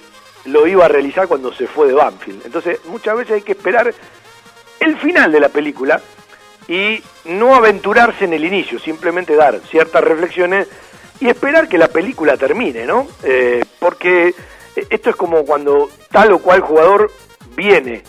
[0.45, 2.45] lo iba a realizar cuando se fue de Banfield.
[2.45, 3.93] Entonces, muchas veces hay que esperar
[4.79, 6.01] el final de la película
[6.67, 10.67] y no aventurarse en el inicio, simplemente dar ciertas reflexiones
[11.19, 13.07] y esperar que la película termine, ¿no?
[13.23, 14.33] Eh, porque
[14.89, 17.11] esto es como cuando tal o cual jugador
[17.55, 18.03] viene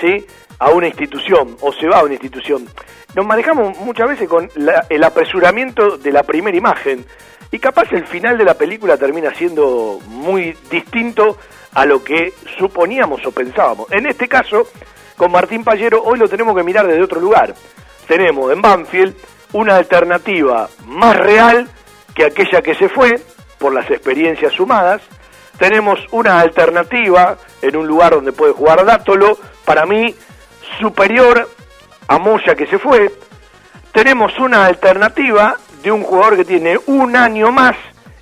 [0.00, 0.26] ¿sí?
[0.58, 2.68] a una institución o se va a una institución.
[3.14, 7.04] Nos manejamos muchas veces con la, el apresuramiento de la primera imagen
[7.50, 11.36] y capaz el final de la película termina siendo muy distinto
[11.72, 13.90] a lo que suponíamos o pensábamos.
[13.90, 14.68] En este caso,
[15.16, 17.54] con Martín Pallero, hoy lo tenemos que mirar desde otro lugar.
[18.06, 19.14] Tenemos en Banfield
[19.52, 21.68] una alternativa más real
[22.14, 23.20] que aquella que se fue
[23.58, 25.02] por las experiencias sumadas,
[25.60, 30.14] tenemos una alternativa en un lugar donde puede jugar Dátolo, para mí
[30.80, 31.46] superior
[32.08, 33.12] a Moya que se fue.
[33.92, 37.76] Tenemos una alternativa de un jugador que tiene un año más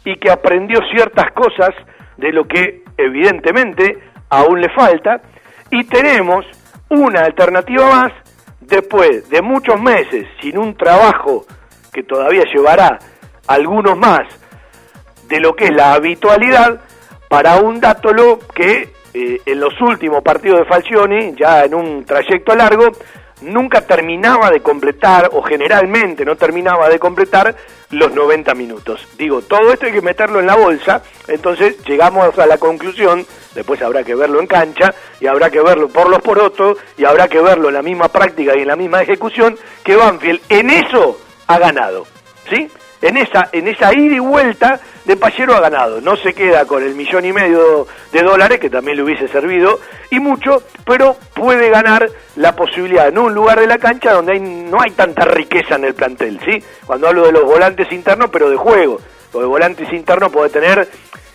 [0.05, 1.71] y que aprendió ciertas cosas
[2.17, 3.99] de lo que evidentemente
[4.31, 5.21] aún le falta.
[5.71, 6.45] Y tenemos
[6.89, 8.13] una alternativa más
[8.61, 11.47] después de muchos meses sin un trabajo
[11.93, 12.99] que todavía llevará
[13.47, 14.23] algunos más
[15.29, 16.81] de lo que es la habitualidad,
[17.29, 22.55] para un Dátolo que eh, en los últimos partidos de Falcioni, ya en un trayecto
[22.55, 22.91] largo,
[23.41, 27.55] nunca terminaba de completar, o generalmente no terminaba de completar,
[27.91, 29.07] los 90 minutos.
[29.17, 33.81] Digo, todo esto hay que meterlo en la bolsa, entonces llegamos a la conclusión, después
[33.81, 37.41] habrá que verlo en cancha, y habrá que verlo por los porotos, y habrá que
[37.41, 41.59] verlo en la misma práctica y en la misma ejecución, que Banfield en eso ha
[41.59, 42.07] ganado,
[42.51, 42.71] ¿sí?
[43.01, 46.03] En esa, en esa ida y vuelta de Pallero ha ganado.
[46.03, 49.81] No se queda con el millón y medio de dólares, que también le hubiese servido,
[50.11, 54.83] y mucho, pero puede ganar la posibilidad en un lugar de la cancha donde no
[54.83, 56.63] hay tanta riqueza en el plantel, ¿sí?
[56.87, 59.01] Cuando hablo de los volantes internos, pero de juego.
[59.33, 60.87] Los volantes internos puede tener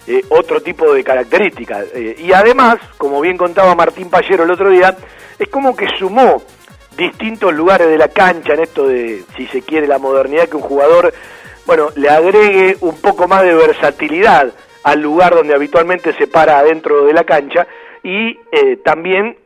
[0.06, 1.88] eh, otro tipo de características.
[1.96, 4.96] Eh, y además, como bien contaba Martín Pallero el otro día,
[5.40, 6.44] es como que sumó
[6.96, 10.62] distintos lugares de la cancha en esto de, si se quiere, la modernidad, que un
[10.62, 11.12] jugador,
[11.66, 17.06] bueno, le agregue un poco más de versatilidad al lugar donde habitualmente se para dentro
[17.06, 17.68] de la cancha
[18.04, 19.38] y eh, también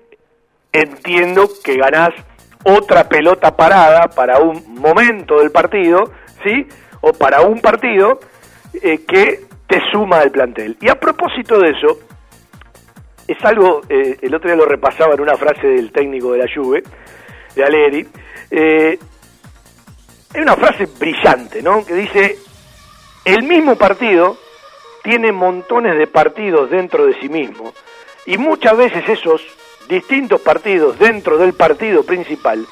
[0.71, 2.09] entiendo que ganás
[2.63, 6.11] otra pelota parada para un momento del partido,
[6.43, 6.67] ¿sí?
[7.01, 8.19] O para un partido
[8.81, 10.77] eh, que te suma al plantel.
[10.81, 11.99] Y a propósito de eso,
[13.27, 16.45] es algo, eh, el otro día lo repasaba en una frase del técnico de la
[16.53, 16.83] Juve,
[17.55, 18.07] de Aleri,
[18.51, 18.97] eh,
[20.33, 21.85] hay una frase brillante, ¿no?
[21.85, 22.37] Que dice,
[23.25, 24.37] el mismo partido
[25.03, 27.73] tiene montones de partidos dentro de sí mismo
[28.25, 29.41] y muchas veces esos
[29.87, 32.65] distintos partidos dentro del partido principal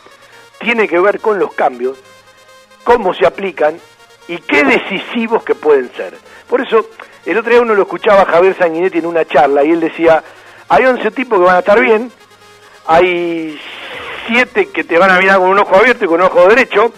[0.59, 1.97] tiene que ver con los cambios,
[2.83, 3.79] cómo se aplican
[4.27, 6.17] y qué decisivos que pueden ser.
[6.49, 6.89] Por eso,
[7.25, 10.23] el otro día uno lo escuchaba Javier Sanguinetti en una charla y él decía,
[10.67, 12.11] hay 11 tipos que van a estar bien,
[12.87, 13.59] hay
[14.27, 16.91] siete que te van a mirar con un ojo abierto y con un ojo derecho,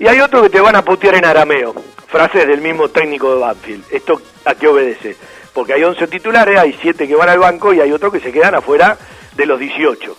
[0.00, 1.74] y hay otros que te van a putear en arameo.
[2.08, 3.84] Frases del mismo técnico de Banfield.
[3.90, 5.14] ¿Esto a qué obedece?
[5.52, 8.32] Porque hay 11 titulares, hay siete que van al banco y hay otros que se
[8.32, 8.96] quedan afuera
[9.36, 10.16] de los 18.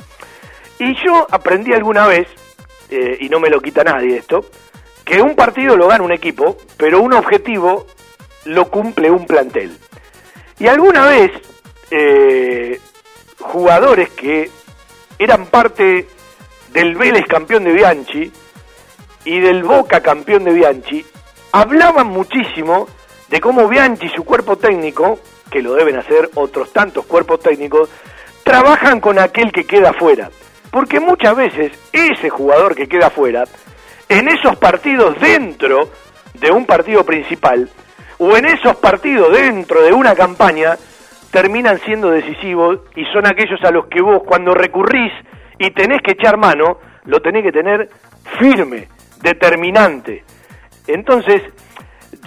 [0.80, 2.28] Y yo aprendí alguna vez,
[2.92, 4.46] eh, y no me lo quita nadie esto,
[5.04, 7.88] que un partido lo gana un equipo, pero un objetivo
[8.46, 9.76] lo cumple un plantel.
[10.60, 11.32] Y alguna vez,
[11.90, 12.80] eh,
[13.40, 14.52] jugadores que
[15.18, 16.08] eran parte
[16.72, 18.32] del Vélez campeón de Bianchi
[19.26, 21.06] y del Boca campeón de Bianchi,
[21.52, 22.88] hablaban muchísimo
[23.30, 27.90] de cómo Bianchi y su cuerpo técnico, que lo deben hacer otros tantos cuerpos técnicos,
[28.44, 30.30] trabajan con aquel que queda fuera.
[30.72, 33.44] Porque muchas veces ese jugador que queda fuera,
[34.08, 35.90] en esos partidos dentro
[36.34, 37.70] de un partido principal,
[38.18, 40.78] o en esos partidos dentro de una campaña,
[41.32, 45.12] terminan siendo decisivos y son aquellos a los que vos cuando recurrís
[45.58, 47.90] y tenés que echar mano, lo tenés que tener
[48.38, 48.88] firme,
[49.22, 50.24] determinante.
[50.88, 51.42] Entonces,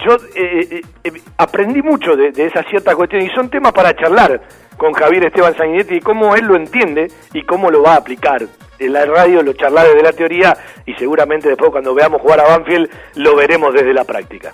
[0.03, 4.41] yo eh, eh, eh, aprendí mucho de, esa cierta cuestión y son temas para charlar
[4.77, 8.45] con Javier Esteban Sanguinetti y cómo él lo entiende y cómo lo va a aplicar.
[8.77, 12.57] En la radio lo charlaré de la teoría y seguramente después cuando veamos jugar a
[12.57, 14.53] Banfield lo veremos desde la práctica.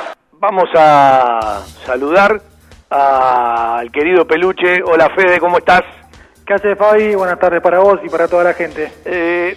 [0.41, 2.41] Vamos a saludar
[2.89, 4.81] al querido Peluche.
[4.83, 5.83] Hola Fede, ¿cómo estás?
[6.43, 7.13] ¿Qué haces, Fabi?
[7.13, 8.91] Buenas tardes para vos y para toda la gente.
[9.05, 9.55] Eh,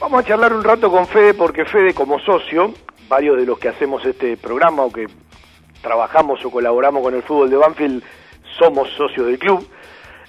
[0.00, 2.72] vamos a charlar un rato con Fede porque Fede como socio,
[3.10, 5.06] varios de los que hacemos este programa o que
[5.82, 8.02] trabajamos o colaboramos con el fútbol de Banfield,
[8.58, 9.68] somos socios del club.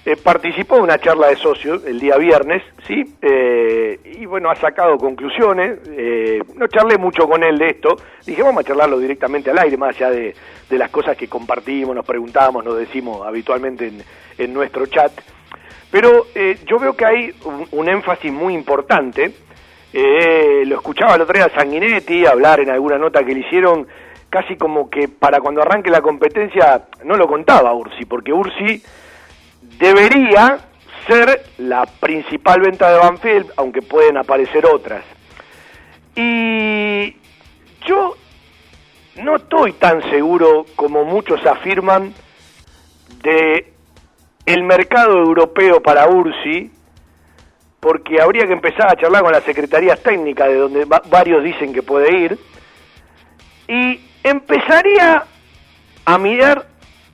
[0.04, 3.16] Eh, participó en una charla de socios el día viernes, ¿sí?
[3.20, 5.80] Eh, y bueno, ha sacado conclusiones.
[5.90, 7.96] Eh, no charlé mucho con él de esto.
[8.24, 10.34] Dije, vamos a charlarlo directamente al aire, más allá de,
[10.68, 13.90] de las cosas que compartimos, nos preguntamos, nos decimos habitualmente
[14.38, 15.12] en, nuestro chat.
[15.90, 17.34] Pero eh, yo veo que hay
[17.72, 19.32] un, énfasis muy importante.
[19.92, 23.86] Eh, lo escuchaba el otro día Sanguinetti hablar en alguna nota que le hicieron,
[24.28, 28.82] casi como que para cuando arranque la competencia no lo contaba Ursi, porque Ursi
[29.78, 30.58] debería
[31.06, 35.04] ser la principal venta de Banfield, aunque pueden aparecer otras.
[36.14, 37.16] Y
[37.86, 38.16] yo
[39.22, 42.12] no estoy tan seguro como muchos afirman
[43.22, 43.72] de
[44.44, 46.70] el mercado europeo para Ursi,
[47.80, 51.72] porque habría que empezar a charlar con las secretarías técnicas de donde va- varios dicen
[51.72, 52.38] que puede ir,
[53.68, 55.24] y empezaría
[56.04, 56.66] a mirar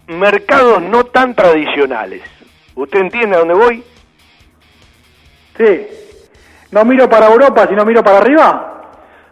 [0.06, 2.22] mercados no tan tradicionales.
[2.74, 3.82] ¿Usted entiende a dónde voy?
[5.56, 5.86] Sí.
[6.72, 8.70] No miro para Europa, sino miro para arriba.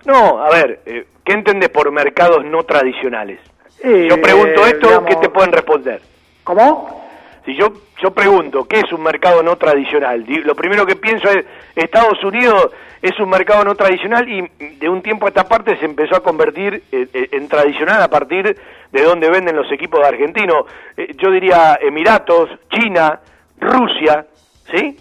[0.04, 3.40] No, a ver, eh, ¿qué entendés por mercados no tradicionales?
[3.82, 6.00] Eh, yo pregunto esto, digamos- ¿qué te pueden responder?
[6.44, 7.02] ¿Cómo?
[7.44, 10.24] Si yo, yo pregunto, ¿qué es un mercado no tradicional?
[10.24, 14.88] Di- Lo primero que pienso es, Estados Unidos es un mercado no tradicional y de
[14.88, 18.56] un tiempo a esta parte se empezó a convertir eh, eh, en tradicional a partir
[18.92, 20.66] de donde venden los equipos de argentinos.
[20.96, 23.18] Eh, yo diría Emiratos, China,
[23.62, 24.26] Rusia,
[24.70, 24.96] ¿sí?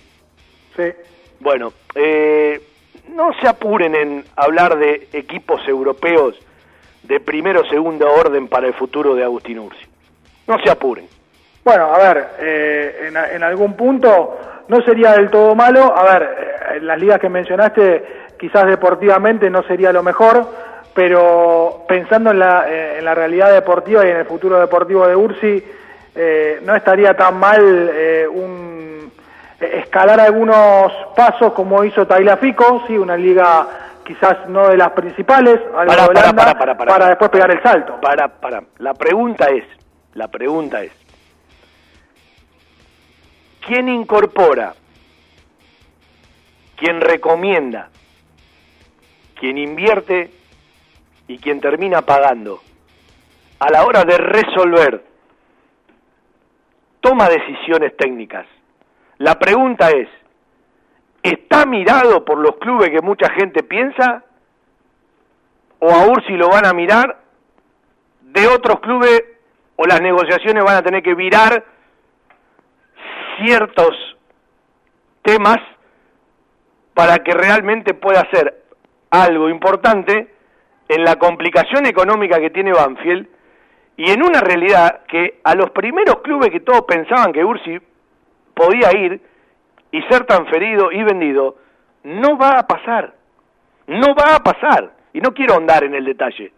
[0.75, 0.83] Sí.
[1.39, 2.61] Bueno, eh,
[3.09, 6.35] no se apuren en hablar de equipos europeos
[7.03, 9.85] de primero o segundo orden para el futuro de Agustín Ursi.
[10.47, 11.07] No se apuren.
[11.63, 15.95] Bueno, a ver, eh, en, en algún punto no sería del todo malo.
[15.95, 18.03] A ver, eh, en las ligas que mencionaste,
[18.39, 20.47] quizás deportivamente no sería lo mejor,
[20.93, 25.15] pero pensando en la, eh, en la realidad deportiva y en el futuro deportivo de
[25.15, 25.63] Ursi,
[26.15, 29.11] eh, no estaría tan mal eh, un,
[29.59, 33.67] eh, escalar algunos pasos como hizo Tagliafico, sí, una liga
[34.03, 36.91] quizás no de las principales, algo de Holanda, pará, pará, pará.
[36.93, 37.99] para después pegar el salto.
[38.01, 38.63] Para, para.
[38.79, 39.63] La pregunta es,
[40.15, 40.91] la pregunta es,
[43.65, 44.73] ¿quién incorpora?
[46.75, 47.89] ¿Quién recomienda?
[49.39, 50.31] ¿Quién invierte?
[51.27, 52.59] ¿Y quién termina pagando?
[53.59, 55.10] A la hora de resolver,
[57.01, 58.45] toma decisiones técnicas.
[59.17, 60.07] La pregunta es,
[61.21, 64.23] ¿está mirado por los clubes que mucha gente piensa?
[65.79, 67.19] ¿O a Ursi lo van a mirar
[68.21, 69.23] de otros clubes
[69.75, 71.65] o las negociaciones van a tener que virar
[73.39, 73.95] ciertos
[75.23, 75.57] temas
[76.93, 78.63] para que realmente pueda ser
[79.09, 80.33] algo importante
[80.87, 83.27] en la complicación económica que tiene Banfield
[84.01, 87.79] y en una realidad que a los primeros clubes que todos pensaban que Ursi
[88.55, 89.21] podía ir
[89.91, 91.57] y ser transferido y vendido,
[92.05, 93.13] no va a pasar.
[93.85, 94.89] No va a pasar.
[95.13, 96.51] Y no quiero ahondar en el detalle.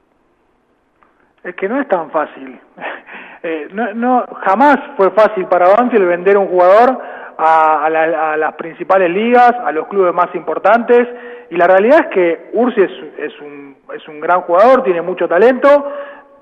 [1.43, 2.59] Es que no es tan fácil.
[3.45, 6.97] Eh, no, jamás fue fácil para Banfield vender un jugador
[7.37, 11.09] a las principales ligas, a los clubes más importantes.
[11.49, 15.27] Y la realidad es que Ursi es, es un, es un gran jugador, tiene mucho
[15.27, 15.91] talento,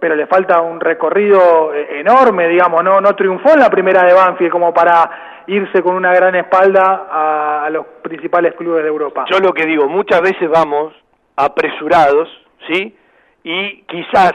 [0.01, 2.83] pero le falta un recorrido eh, enorme, digamos.
[2.83, 7.07] No, no triunfó en la primera de Banfield como para irse con una gran espalda
[7.09, 9.25] a, a los principales clubes de Europa.
[9.31, 10.93] Yo lo que digo, muchas veces vamos
[11.35, 12.27] apresurados,
[12.67, 12.97] ¿sí?
[13.43, 14.33] Y quizás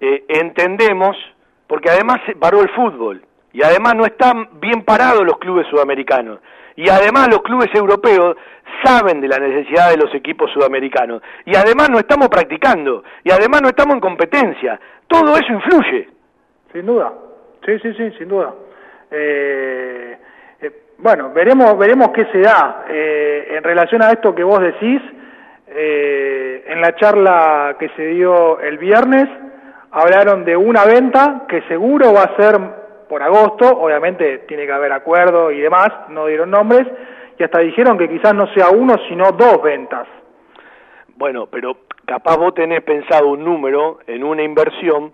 [0.00, 1.16] eh, entendemos,
[1.68, 3.22] porque además se paró el fútbol,
[3.52, 6.40] y además no están bien parados los clubes sudamericanos,
[6.76, 8.36] y además los clubes europeos
[8.84, 13.62] saben de la necesidad de los equipos sudamericanos, y además no estamos practicando, y además
[13.62, 16.08] no estamos en competencia, todo eso influye.
[16.72, 17.12] Sin duda,
[17.66, 18.54] sí, sí, sí, sin duda.
[19.10, 20.16] Eh,
[20.60, 22.84] eh, bueno, veremos, veremos qué se da.
[22.88, 25.02] Eh, en relación a esto que vos decís,
[25.66, 29.28] eh, en la charla que se dio el viernes,
[29.90, 32.58] hablaron de una venta que seguro va a ser
[33.10, 36.86] por agosto, obviamente tiene que haber acuerdo y demás, no dieron nombres,
[37.36, 40.06] y hasta dijeron que quizás no sea uno, sino dos ventas.
[41.16, 45.12] Bueno, pero capaz vos tenés pensado un número en una inversión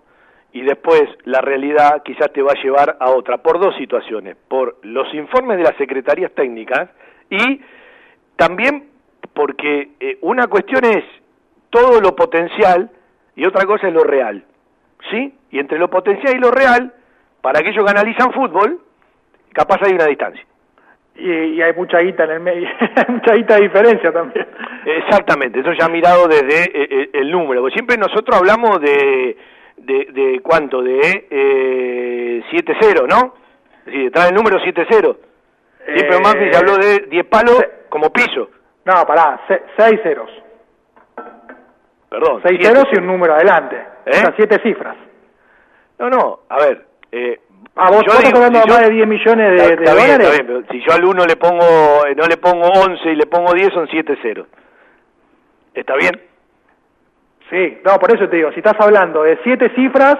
[0.53, 4.77] y después la realidad quizás te va a llevar a otra, por dos situaciones, por
[4.83, 6.89] los informes de las secretarías técnicas
[7.31, 7.61] y
[8.35, 8.89] también
[9.33, 11.03] porque eh, una cuestión es
[11.71, 12.91] todo lo potencial
[13.35, 14.43] y otra cosa es lo real,
[15.09, 15.33] ¿sí?
[15.49, 16.93] Y entre lo potencial y lo real,
[17.47, 18.81] para aquellos que analizan fútbol,
[19.53, 20.45] capaz hay una distancia.
[21.15, 22.67] Y, y hay mucha guita en el medio,
[23.07, 24.45] mucha guita de diferencia también.
[24.85, 29.37] Exactamente, eso ya mirado desde eh, eh, el número, porque siempre nosotros hablamos de,
[29.77, 33.33] de, de cuánto, de eh, 7-0, ¿no?
[33.79, 35.17] Es decir, detrás del número 7-0.
[35.85, 38.49] Siempre Eh, Manfred se habló de 10 palos como piso,
[38.83, 40.29] No, pará, se- seis ceros.
[42.09, 42.41] perdón.
[42.43, 43.77] Seis siete ceros y un número adelante.
[44.05, 44.09] ¿Eh?
[44.11, 44.97] O sea, siete cifras.
[45.99, 46.85] No, no, a ver.
[47.11, 47.39] Eh,
[47.79, 49.93] Ah, vos, estás digo, hablando si de más de 10 millones de, Está, de está
[49.93, 50.27] bien, dólares.
[50.27, 53.15] está bien, pero si yo al 1 le pongo, eh, no le pongo 11 y
[53.15, 54.45] le pongo 10 son 7-0.
[55.75, 56.19] ¿Está bien?
[57.49, 60.17] Sí, no, por eso te digo, si estás hablando de siete cifras,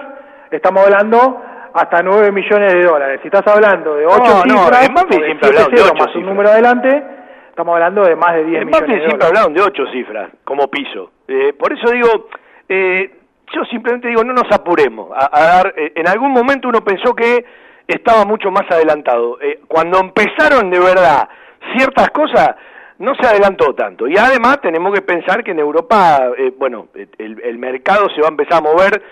[0.50, 1.42] estamos hablando
[1.74, 3.18] hasta 9 millones de dólares.
[3.22, 5.82] Si estás hablando de 8 No, no, cifras, en Banfield o de siempre de ceros
[5.90, 6.24] ocho más un cifras.
[6.26, 7.02] número adelante,
[7.50, 9.26] estamos hablando de más de 10 En millones de siempre dólares.
[9.28, 11.10] hablaron de 8 cifras como piso.
[11.26, 12.28] Eh, por eso digo,
[12.68, 13.17] eh,
[13.54, 15.74] yo simplemente digo, no nos apuremos a, dar.
[15.76, 17.44] eh, en algún momento uno pensó que
[17.86, 19.40] estaba mucho más adelantado.
[19.40, 21.28] Eh, cuando empezaron de verdad
[21.74, 22.56] ciertas cosas,
[22.98, 24.06] no se adelantó tanto.
[24.08, 28.28] Y además tenemos que pensar que en Europa, eh, bueno, el, el mercado se va
[28.28, 29.02] a empezar a mover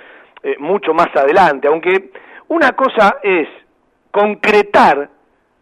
[0.43, 1.69] eh, mucho más adelante.
[1.69, 2.11] Aunque
[2.49, 3.49] una cosa es
[4.11, 5.09] concretar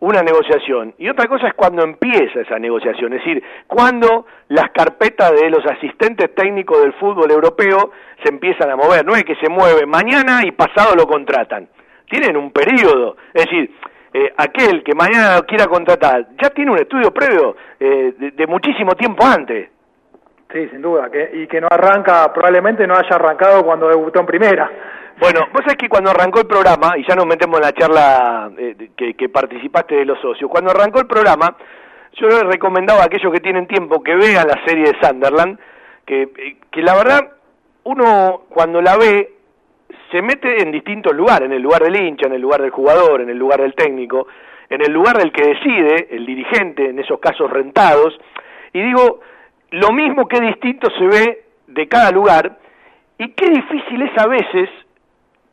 [0.04, 5.32] una negociación y otra cosa es cuando empieza esa negociación, es decir, cuando las carpetas
[5.32, 7.90] de los asistentes técnicos del fútbol europeo
[8.22, 11.68] se empiezan a mover, no es que se mueven mañana y pasado lo contratan,
[12.08, 13.74] tienen un periodo, es decir,
[14.12, 18.46] eh, aquel que mañana lo quiera contratar ya tiene un estudio previo eh, de, de
[18.46, 19.70] muchísimo tiempo antes.
[20.52, 24.26] Sí, sin duda, que, y que no arranca, probablemente no haya arrancado cuando debutó en
[24.26, 24.70] primera.
[25.20, 28.50] Bueno, vos sabés que cuando arrancó el programa, y ya nos metemos en la charla
[28.58, 31.56] eh, que, que participaste de los socios, cuando arrancó el programa,
[32.14, 35.58] yo les recomendaba a aquellos que tienen tiempo que vean la serie de Sunderland,
[36.04, 37.32] que, eh, que la verdad,
[37.84, 39.32] uno cuando la ve,
[40.10, 43.20] se mete en distintos lugares, en el lugar del hincha, en el lugar del jugador,
[43.20, 44.26] en el lugar del técnico,
[44.68, 48.18] en el lugar del que decide, el dirigente, en esos casos rentados,
[48.72, 49.20] y digo,
[49.70, 52.58] lo mismo que distinto se ve de cada lugar,
[53.18, 54.68] y qué difícil es a veces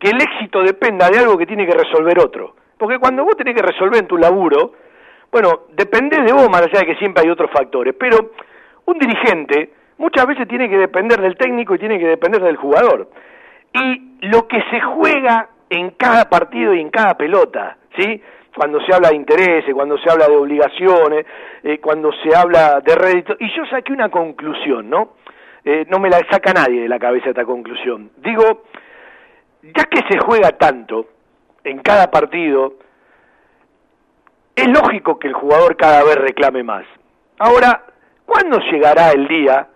[0.01, 2.55] que el éxito dependa de algo que tiene que resolver otro.
[2.75, 4.73] Porque cuando vos tenés que resolver en tu laburo,
[5.31, 8.31] bueno, depende de vos, más allá de que siempre hay otros factores, pero
[8.85, 13.09] un dirigente muchas veces tiene que depender del técnico y tiene que depender del jugador.
[13.73, 18.19] Y lo que se juega en cada partido y en cada pelota, ¿sí?
[18.55, 21.27] Cuando se habla de intereses, cuando se habla de obligaciones,
[21.61, 23.35] eh, cuando se habla de rédito.
[23.39, 25.13] Y yo saqué una conclusión, ¿no?
[25.63, 28.09] Eh, no me la saca nadie de la cabeza esta conclusión.
[28.17, 28.63] Digo,
[29.63, 31.07] ya que se juega tanto
[31.63, 32.75] en cada partido,
[34.55, 36.85] es lógico que el jugador cada vez reclame más.
[37.39, 37.83] Ahora,
[38.25, 39.67] ¿cuándo llegará el día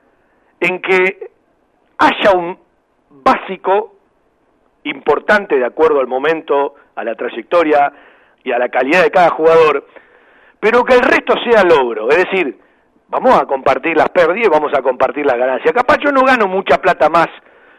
[0.60, 1.32] en que
[1.98, 2.58] haya un
[3.10, 3.96] básico
[4.84, 7.92] importante de acuerdo al momento, a la trayectoria
[8.44, 9.88] y a la calidad de cada jugador,
[10.60, 12.10] pero que el resto sea logro?
[12.10, 12.60] Es decir,
[13.08, 15.74] vamos a compartir las pérdidas vamos a compartir las ganancias.
[15.74, 17.28] Capaz yo no gano mucha plata más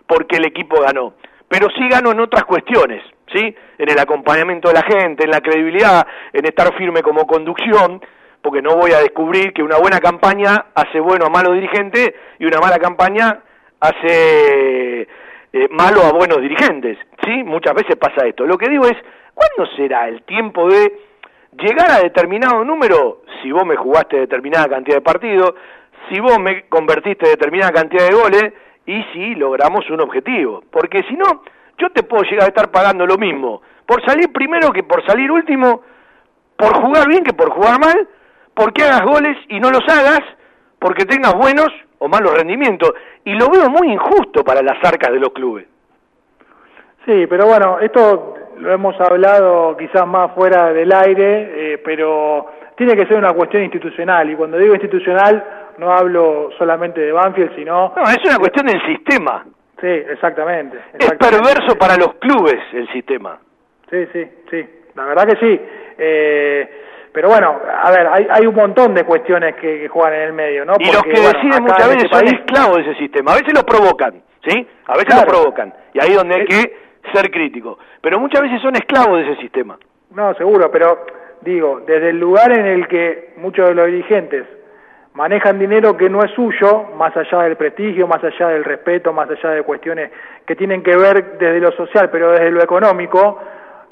[0.06, 1.14] porque el equipo ganó,
[1.48, 3.54] pero sí gano en otras cuestiones, ¿sí?
[3.78, 8.00] En el acompañamiento de la gente, en la credibilidad, en estar firme como conducción,
[8.42, 12.46] porque no voy a descubrir que una buena campaña hace bueno a malo dirigente y
[12.46, 13.40] una mala campaña
[13.80, 15.02] hace
[15.52, 17.42] eh, malo a buenos dirigentes, ¿sí?
[17.44, 18.46] Muchas veces pasa esto.
[18.46, 18.96] Lo que digo es,
[19.34, 20.92] ¿cuándo será el tiempo de
[21.58, 25.54] llegar a determinado número, si vos me jugaste determinada cantidad de partidos,
[26.08, 28.52] si vos me convertiste determinada cantidad de goles
[28.86, 30.62] y si logramos un objetivo.
[30.70, 31.42] Porque si no,
[31.78, 35.30] yo te puedo llegar a estar pagando lo mismo por salir primero que por salir
[35.30, 35.82] último,
[36.56, 38.08] por jugar bien que por jugar mal,
[38.52, 40.20] porque hagas goles y no los hagas,
[40.78, 41.68] porque tengas buenos
[41.98, 42.92] o malos rendimientos.
[43.24, 45.66] Y lo veo muy injusto para las arcas de los clubes.
[47.04, 52.96] Sí, pero bueno, esto lo hemos hablado quizás más fuera del aire, eh, pero tiene
[52.96, 54.28] que ser una cuestión institucional.
[54.28, 57.92] Y cuando digo institucional, no hablo solamente de Banfield, sino...
[57.96, 59.44] No, es una cuestión del sistema.
[59.80, 60.78] Sí, exactamente.
[60.98, 63.38] Es perverso para los clubes el sistema.
[63.90, 64.66] Sí, sí, sí.
[64.94, 65.60] La verdad que sí.
[65.98, 70.20] Eh, pero bueno, a ver, hay, hay un montón de cuestiones que, que juegan en
[70.22, 70.74] el medio, ¿no?
[70.78, 73.32] Y los que bueno, deciden muchas veces este son país- esclavos de ese sistema.
[73.32, 74.66] A veces lo provocan, ¿sí?
[74.86, 75.22] A veces Claro.
[75.22, 75.74] lo provocan.
[75.94, 76.76] Y ahí es donde hay que
[77.14, 77.78] ser crítico.
[78.00, 79.78] Pero muchas veces son esclavos de ese sistema.
[80.10, 81.04] No, seguro, pero
[81.42, 84.44] digo, desde el lugar en el que muchos de los dirigentes
[85.16, 89.28] manejan dinero que no es suyo, más allá del prestigio, más allá del respeto, más
[89.30, 90.10] allá de cuestiones
[90.46, 93.40] que tienen que ver desde lo social, pero desde lo económico,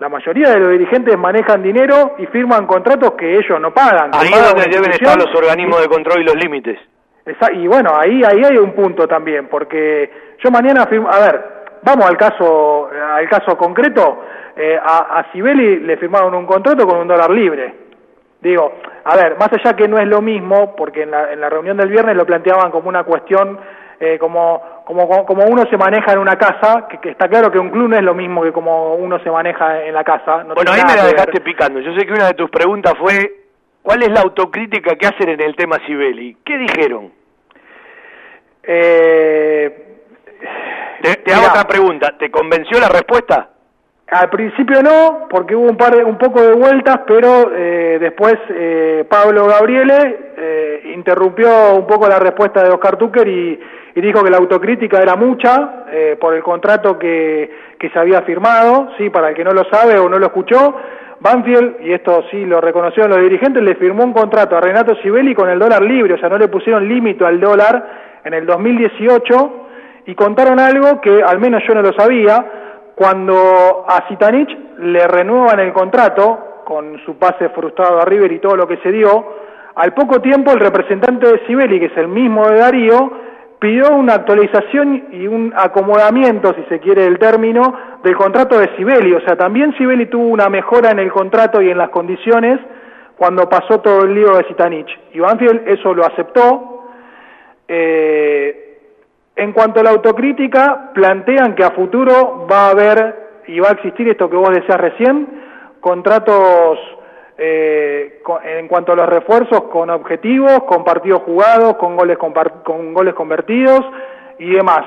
[0.01, 4.11] la mayoría de los dirigentes manejan dinero y firman contratos que ellos no pagan.
[4.13, 6.79] Ahí es donde deben estar los organismos de control y los límites.
[7.55, 11.45] Y bueno, ahí, ahí hay un punto también, porque yo mañana firmo, a ver,
[11.83, 14.25] vamos al caso, al caso concreto,
[14.57, 17.84] eh, a, a Sibeli le firmaron un contrato con un dólar libre.
[18.45, 18.75] Digo,
[19.05, 21.79] a ver, más allá que no es lo mismo, porque en la, en la reunión
[21.79, 23.59] del viernes lo planteaban como una cuestión,
[23.99, 27.59] eh, como, como, como uno se maneja en una casa, que, que está claro que
[27.59, 30.45] un club no es lo mismo que como uno se maneja en la casa.
[30.45, 31.81] no Bueno, ahí me la dejaste picando.
[31.81, 33.47] Yo sé que una de tus preguntas fue,
[33.81, 36.37] ¿cuál es la autocrítica que hacen en el tema Sibeli?
[36.45, 37.13] ¿Qué dijeron?
[38.63, 40.01] Eh,
[41.01, 42.15] Te, te hago otra pregunta.
[42.19, 43.54] ¿Te convenció la respuesta?
[44.11, 48.35] Al principio no, porque hubo un par de- un poco de vueltas, pero eh, después
[48.51, 53.61] eh, Pablo Gabriele eh, interrumpió un poco la respuesta de Oscar Tucker y,
[53.97, 58.91] dijo que la autocrítica era mucha eh, por el contrato que, que se había firmado,
[58.99, 60.77] sí, para el que no lo sabe o no lo escuchó,
[61.21, 65.35] Banfield, y esto sí lo reconocieron los dirigentes, le firmó un contrato a Renato Sibeli
[65.35, 67.87] con el dólar libre, o sea, no le pusieron límite al dólar
[68.25, 69.67] en el 2018
[70.07, 72.45] y contaron algo que al menos yo no lo sabía,
[72.95, 78.57] cuando a Zitanich le renuevan el contrato con su pase frustrado a River y todo
[78.57, 79.35] lo que se dio,
[79.75, 83.13] al poco tiempo el representante de Sibeli, que es el mismo de Darío,
[83.59, 89.15] pidió una actualización y un acomodamiento, si se quiere el término, del contrato de Sibeli.
[89.15, 92.61] O sea, también Sibeli tuvo una mejora en el contrato y en las condiciones
[93.17, 94.89] cuando pasó todo el lío de Zitanich.
[95.13, 96.85] Y Banfield eso lo aceptó.
[97.67, 98.64] Eh,
[99.37, 103.73] en cuanto a la autocrítica, plantean que a futuro va a haber y va a
[103.73, 105.29] existir esto que vos decías recién,
[105.81, 106.79] contratos
[107.37, 113.15] eh, en cuanto a los refuerzos con objetivos, con partidos jugados, con goles, con goles
[113.15, 113.81] convertidos
[114.39, 114.85] y demás.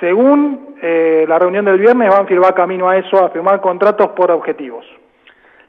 [0.00, 4.30] Según eh, la reunión del viernes, Banfield va camino a eso, a firmar contratos por
[4.30, 4.84] objetivos.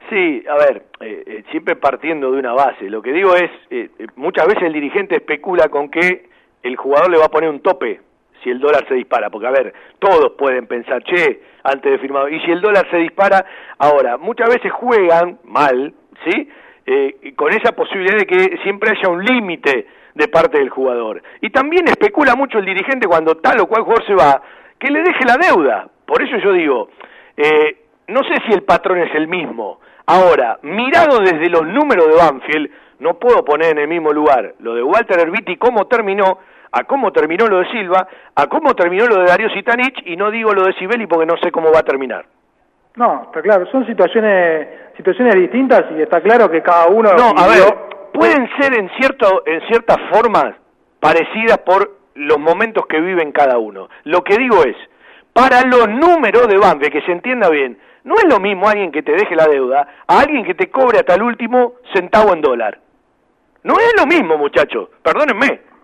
[0.09, 2.89] Sí, a ver, eh, eh, siempre partiendo de una base.
[2.89, 6.30] Lo que digo es, eh, eh, muchas veces el dirigente especula con que
[6.61, 8.01] el jugador le va a poner un tope
[8.43, 12.31] si el dólar se dispara, porque a ver, todos pueden pensar, che, antes de firmar,
[12.31, 13.45] y si el dólar se dispara,
[13.77, 15.93] ahora, muchas veces juegan mal,
[16.25, 16.49] ¿sí?
[16.86, 21.21] Eh, con esa posibilidad de que siempre haya un límite de parte del jugador.
[21.41, 24.41] Y también especula mucho el dirigente cuando tal o cual jugador se va,
[24.79, 25.88] que le deje la deuda.
[26.05, 26.89] Por eso yo digo,
[27.36, 27.77] eh,
[28.07, 29.79] no sé si el patrón es el mismo.
[30.05, 32.69] Ahora, mirado desde los números de Banfield,
[32.99, 36.39] no puedo poner en el mismo lugar lo de Walter Herbiti, cómo terminó,
[36.76, 38.05] a cómo terminó lo de Silva,
[38.36, 41.38] a cómo terminó lo de Darío Sitanich, y no digo lo de Sibeli porque no
[41.38, 42.26] sé cómo va a terminar.
[42.97, 44.67] No, está claro, son situaciones
[44.97, 47.13] situaciones distintas y está claro que cada uno...
[47.13, 47.63] No, a ver,
[48.13, 50.55] pueden ser en cierto en ciertas formas
[50.99, 53.88] parecidas por los momentos que viven cada uno.
[54.03, 54.76] Lo que digo es,
[55.32, 59.01] para los números de Banfield, que se entienda bien, no es lo mismo alguien que
[59.01, 62.80] te deje la deuda a alguien que te cobre hasta el último centavo en dólar.
[63.63, 65.74] No es lo mismo, muchachos, perdónenme.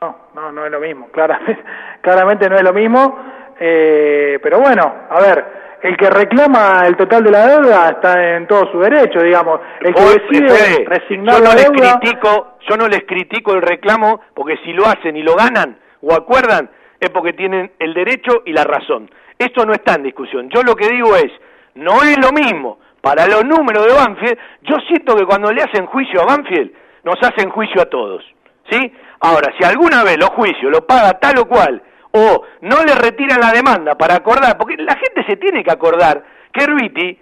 [0.00, 1.62] No, no, no es lo mismo, claramente,
[2.00, 3.18] claramente no es lo mismo,
[3.58, 5.44] eh, pero bueno, a ver,
[5.82, 9.94] el que reclama el total de la deuda está en todo su derecho, digamos, el
[9.94, 13.62] que decide Fede, resignar yo no la les deuda, critico, yo no les critico el
[13.62, 16.70] reclamo porque si lo hacen y lo ganan o acuerdan
[17.00, 19.10] es porque tienen el derecho y la razón.
[19.38, 20.48] Esto no está en discusión.
[20.48, 21.30] Yo lo que digo es,
[21.74, 22.78] no es lo mismo.
[23.00, 26.72] Para los números de Banfield, yo siento que cuando le hacen juicio a Banfield,
[27.02, 28.24] nos hacen juicio a todos.
[28.70, 28.92] ¿Sí?
[29.24, 33.40] Ahora, si alguna vez los juicios lo paga tal o cual, o no le retiran
[33.40, 36.22] la demanda para acordar, porque la gente se tiene que acordar
[36.52, 37.18] que Herbiti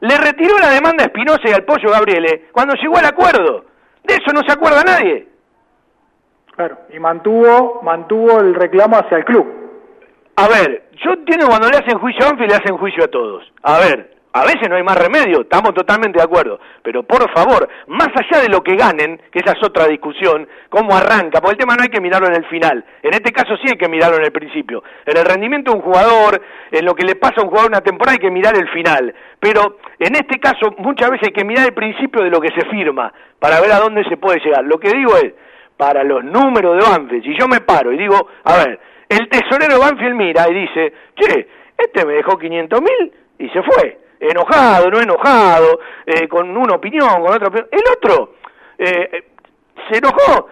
[0.00, 3.66] le retiró la demanda a Espinosa y al Pollo Gabriele cuando llegó al acuerdo.
[4.02, 5.28] De eso no se acuerda nadie.
[6.56, 9.46] claro, y mantuvo, mantuvo el reclamo hacia el club.
[10.34, 13.44] A ver, yo entiendo cuando le hacen juicio a Banfield, le hacen juicio a todos.
[13.62, 16.58] A ver, a veces no hay más remedio, estamos totalmente de acuerdo.
[16.82, 20.92] Pero por favor, más allá de lo que ganen, que esa es otra discusión, cómo
[20.96, 22.84] arranca, porque el tema no hay que mirarlo en el final.
[23.00, 24.82] En este caso sí hay que mirarlo en el principio.
[25.06, 27.80] En el rendimiento de un jugador, en lo que le pasa a un jugador una
[27.80, 29.14] temporada hay que mirar el final.
[29.38, 32.68] Pero en este caso muchas veces hay que mirar el principio de lo que se
[32.70, 34.64] firma, para ver a dónde se puede llegar.
[34.64, 35.32] Lo que digo es,
[35.76, 39.78] para los números de Banfield, si yo me paro y digo, a ver, el tesorero
[39.78, 41.46] Banfield mira y dice, che,
[41.78, 44.03] este me dejó 500 mil y se fue.
[44.30, 47.68] Enojado, no enojado, eh, con una opinión, con otra opinión.
[47.70, 48.34] El otro
[48.78, 49.24] eh,
[49.88, 50.48] se enojó,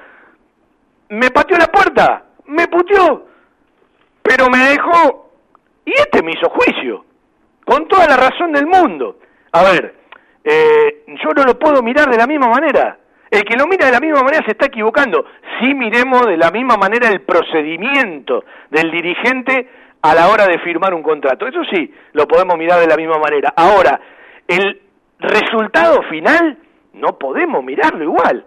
[1.10, 3.26] me pateó la puerta, me puteó,
[4.22, 5.30] pero me dejó,
[5.84, 7.04] y este me hizo juicio,
[7.64, 9.18] con toda la razón del mundo.
[9.52, 9.94] A ver,
[10.44, 12.98] eh, yo no lo puedo mirar de la misma manera.
[13.30, 15.24] El que lo mira de la misma manera se está equivocando.
[15.58, 19.68] Si miremos de la misma manera el procedimiento del dirigente
[20.03, 21.46] a la hora de firmar un contrato.
[21.46, 23.53] Eso sí, lo podemos mirar de la misma manera.
[23.57, 24.00] Ahora,
[24.48, 24.82] el
[25.20, 26.59] resultado final
[26.94, 28.44] no podemos mirarlo igual.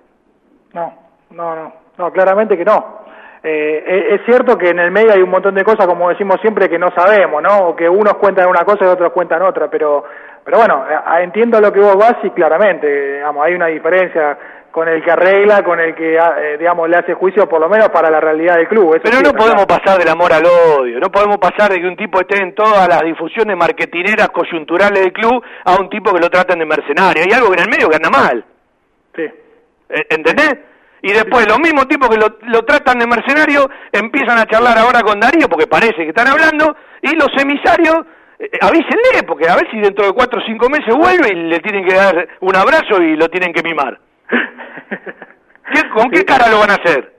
[0.73, 0.93] No,
[1.31, 3.05] no, no, no, claramente que no.
[3.41, 6.67] Eh, es cierto que en el medio hay un montón de cosas, como decimos siempre,
[6.67, 7.69] que no sabemos, ¿no?
[7.69, 10.03] O que unos cuentan una cosa y otros cuentan otra, pero,
[10.43, 14.37] pero bueno, eh, entiendo lo que vos vas y claramente, digamos, hay una diferencia
[14.75, 17.87] con el que arregla, con el que, eh, digamos, le hace juicio, por lo menos
[17.91, 18.95] para la realidad del club.
[18.95, 19.79] Eso Pero sí, no podemos verdad.
[19.79, 22.85] pasar del amor al odio, no podemos pasar de que un tipo esté en todas
[22.89, 27.23] las difusiones marketineras coyunturales del club a un tipo que lo tratan de mercenario.
[27.23, 28.43] Hay algo que en el medio que anda mal.
[29.15, 29.23] Sí.
[29.23, 30.57] Eh, ¿Entendés?
[31.03, 34.99] Y después los mismos tipos que lo, lo tratan de mercenario empiezan a charlar ahora
[35.03, 37.95] con Darío porque parece que están hablando y los emisarios
[38.39, 41.61] eh, avísenle porque a ver si dentro de cuatro o cinco meses vuelve y le
[41.61, 43.99] tienen que dar un abrazo y lo tienen que mimar.
[45.73, 47.13] ¿Qué- ¿Con qué cara lo van a hacer?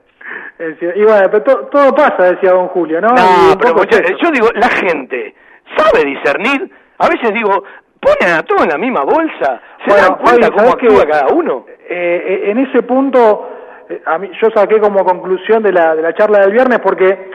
[0.94, 3.08] Y bueno, pero to- todo pasa, decía don Julio, ¿no?
[3.14, 4.16] Pero poco es mucha- eso.
[4.22, 5.34] yo digo, la gente
[5.76, 6.70] sabe discernir.
[6.98, 7.62] A veces digo,
[8.00, 9.60] ponen a todos en la misma bolsa.
[9.84, 11.66] ¿Se Bueno, dan cuenta cómo ¿sabés actúa cada uno?
[11.88, 13.50] Eh, eh, en ese punto,
[13.90, 17.30] eh, a mí, yo saqué como conclusión de la, de la charla del viernes porque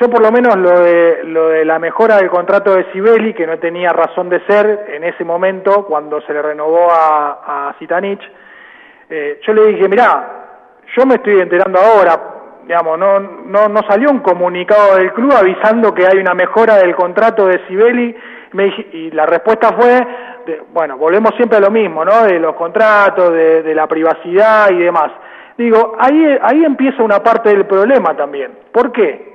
[0.00, 3.46] yo por lo menos lo de, lo de la mejora del contrato de Sibeli, que
[3.46, 8.22] no tenía razón de ser en ese momento cuando se le renovó a, a Zitanich,
[9.14, 10.28] eh, yo le dije, mirá,
[10.96, 12.12] yo me estoy enterando ahora,
[12.66, 16.94] digamos, no, no, no salió un comunicado del club avisando que hay una mejora del
[16.94, 18.16] contrato de Sibeli,
[18.52, 19.90] me dije- y la respuesta fue,
[20.46, 22.22] de- bueno, volvemos siempre a lo mismo, ¿no?
[22.24, 25.10] De los contratos, de, de la privacidad y demás.
[25.58, 28.52] Digo, ahí, ahí empieza una parte del problema también.
[28.72, 29.30] ¿Por qué?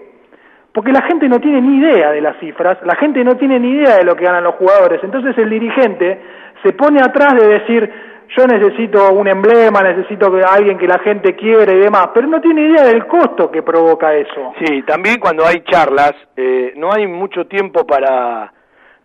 [0.73, 3.69] Porque la gente no tiene ni idea de las cifras, la gente no tiene ni
[3.77, 4.99] idea de lo que ganan los jugadores.
[5.03, 6.21] Entonces el dirigente
[6.63, 7.91] se pone atrás de decir,
[8.35, 12.41] yo necesito un emblema, necesito que alguien que la gente quiere y demás, pero no
[12.41, 14.53] tiene idea del costo que provoca eso.
[14.63, 18.53] Sí, también cuando hay charlas, eh, no hay mucho tiempo para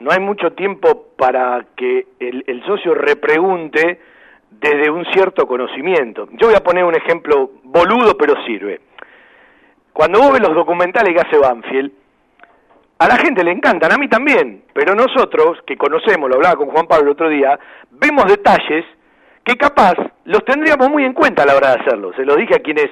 [0.01, 4.01] no hay mucho tiempo para que el, el socio repregunte
[4.51, 6.29] desde un cierto conocimiento.
[6.33, 8.81] Yo voy a poner un ejemplo boludo, pero sirve.
[9.93, 11.93] Cuando vos ves los documentales que hace Banfield,
[12.99, 16.71] a la gente le encantan, a mí también, pero nosotros, que conocemos, lo hablaba con
[16.71, 17.59] Juan Pablo el otro día,
[17.91, 18.85] vemos detalles
[19.45, 22.13] que capaz los tendríamos muy en cuenta a la hora de hacerlo.
[22.15, 22.89] Se lo dije a quienes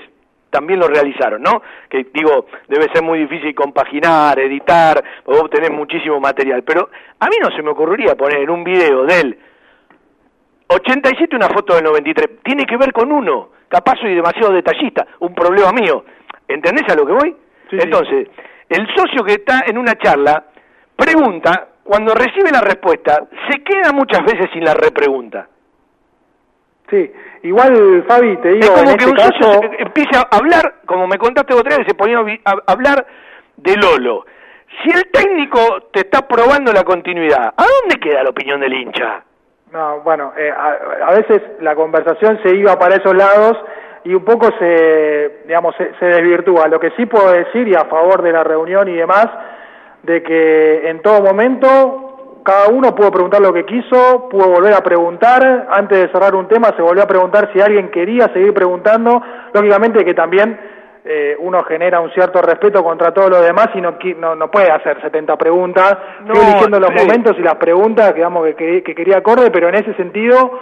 [0.51, 1.63] también lo realizaron, ¿no?
[1.89, 6.91] Que digo, debe ser muy difícil compaginar, editar, vos tenés muchísimo material, pero
[7.21, 9.39] a mí no se me ocurriría poner en un video del
[10.69, 15.35] 87 una foto del 93, tiene que ver con uno, capaz soy demasiado detallista, un
[15.35, 16.05] problema mío,
[16.47, 17.37] ¿entendés a lo que voy?
[17.71, 17.79] Sí, sí.
[17.83, 18.29] Entonces,
[18.69, 20.45] el socio que está en una charla
[20.97, 25.49] pregunta, cuando recibe la respuesta, se queda muchas veces sin la repregunta.
[26.91, 27.13] Sí,
[27.45, 29.73] igual Fabi, te digo, Es como en que este un socio caso...
[29.79, 33.07] empieza a hablar, como me contaste otra vez, se ponía a hablar
[33.57, 34.27] de Lolo.
[34.83, 39.23] Si el técnico te está probando la continuidad, ¿a dónde queda la opinión del hincha?
[39.73, 43.57] No, bueno, eh, a, a veces la conversación se iba para esos lados
[44.03, 46.67] y un poco se, digamos, se, se desvirtúa.
[46.67, 49.29] Lo que sí puedo decir, y a favor de la reunión y demás,
[50.03, 52.10] de que en todo momento
[52.43, 56.49] cada uno pudo preguntar lo que quiso, pudo volver a preguntar, antes de cerrar un
[56.49, 59.23] tema se volvió a preguntar si alguien quería seguir preguntando,
[59.53, 60.59] lógicamente que también
[61.05, 64.71] eh, uno genera un cierto respeto contra todos los demás y no, no, no puede
[64.71, 67.07] hacer 70 preguntas, No, fui eligiendo los sí.
[67.07, 70.59] momentos y las preguntas digamos, que, que, que quería acorde, pero en ese sentido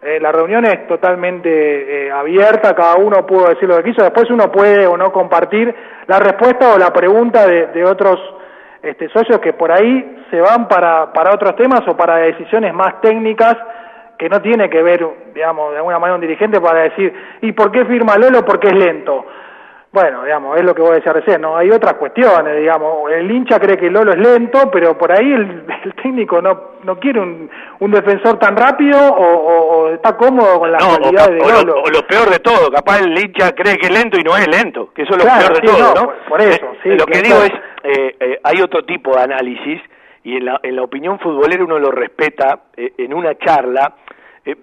[0.00, 4.30] eh, la reunión es totalmente eh, abierta, cada uno pudo decir lo que quiso, después
[4.30, 5.74] uno puede o no compartir
[6.06, 8.18] la respuesta o la pregunta de, de otros
[8.82, 13.00] este, socios que por ahí se van para, para otros temas o para decisiones más
[13.00, 13.56] técnicas
[14.18, 17.72] que no tiene que ver, digamos, de alguna manera un dirigente para decir, ¿y por
[17.72, 18.44] qué firma Lolo?
[18.44, 19.24] Porque es lento.
[19.92, 21.54] Bueno, digamos, es lo que vos decías recién, ¿no?
[21.54, 23.12] Hay otras cuestiones, digamos.
[23.12, 26.98] El hincha cree que Lolo es lento, pero por ahí el, el técnico no, no
[26.98, 31.32] quiere un, un defensor tan rápido o, o- o está cómodo con las No, cualidades
[31.34, 31.62] de Lolo.
[31.76, 34.34] lo, o lo peor de todo, capaz el hincha cree que es lento y no
[34.34, 36.64] es lento, que eso es lo Claro, peor de sí, todo, no, por- por eso,
[36.64, 37.52] Eh, sí, lo que digo es,
[37.84, 39.78] eh, eh, hay otro tipo de análisis
[40.24, 43.92] y en la, en la opinión futbolera uno lo respeta eh, en una charla.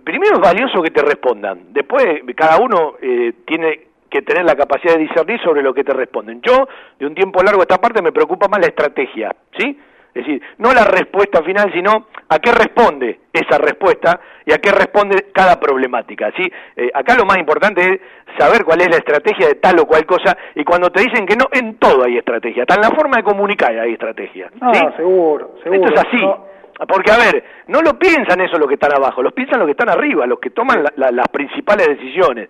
[0.03, 2.03] Primero es valioso que te respondan, después
[2.35, 6.41] cada uno eh, tiene que tener la capacidad de discernir sobre lo que te responden.
[6.41, 6.67] Yo,
[6.99, 9.79] de un tiempo largo a esta parte, me preocupa más la estrategia, ¿sí?
[10.11, 14.71] Es decir, no la respuesta final, sino a qué responde esa respuesta y a qué
[14.71, 16.31] responde cada problemática.
[16.35, 16.51] ¿sí?
[16.75, 17.99] Eh, acá lo más importante es
[18.37, 21.35] saber cuál es la estrategia de tal o cual cosa y cuando te dicen que
[21.35, 24.49] no, en todo hay estrategia, hasta en la forma de comunicar hay estrategia.
[24.59, 24.81] No, ¿sí?
[24.97, 25.85] seguro, seguro.
[25.87, 26.17] Esto es así.
[26.25, 26.45] No,
[26.87, 29.71] Porque, a ver, no lo piensan eso los que están abajo, los piensan los que
[29.73, 32.49] están arriba, los que toman la- la- las principales decisiones.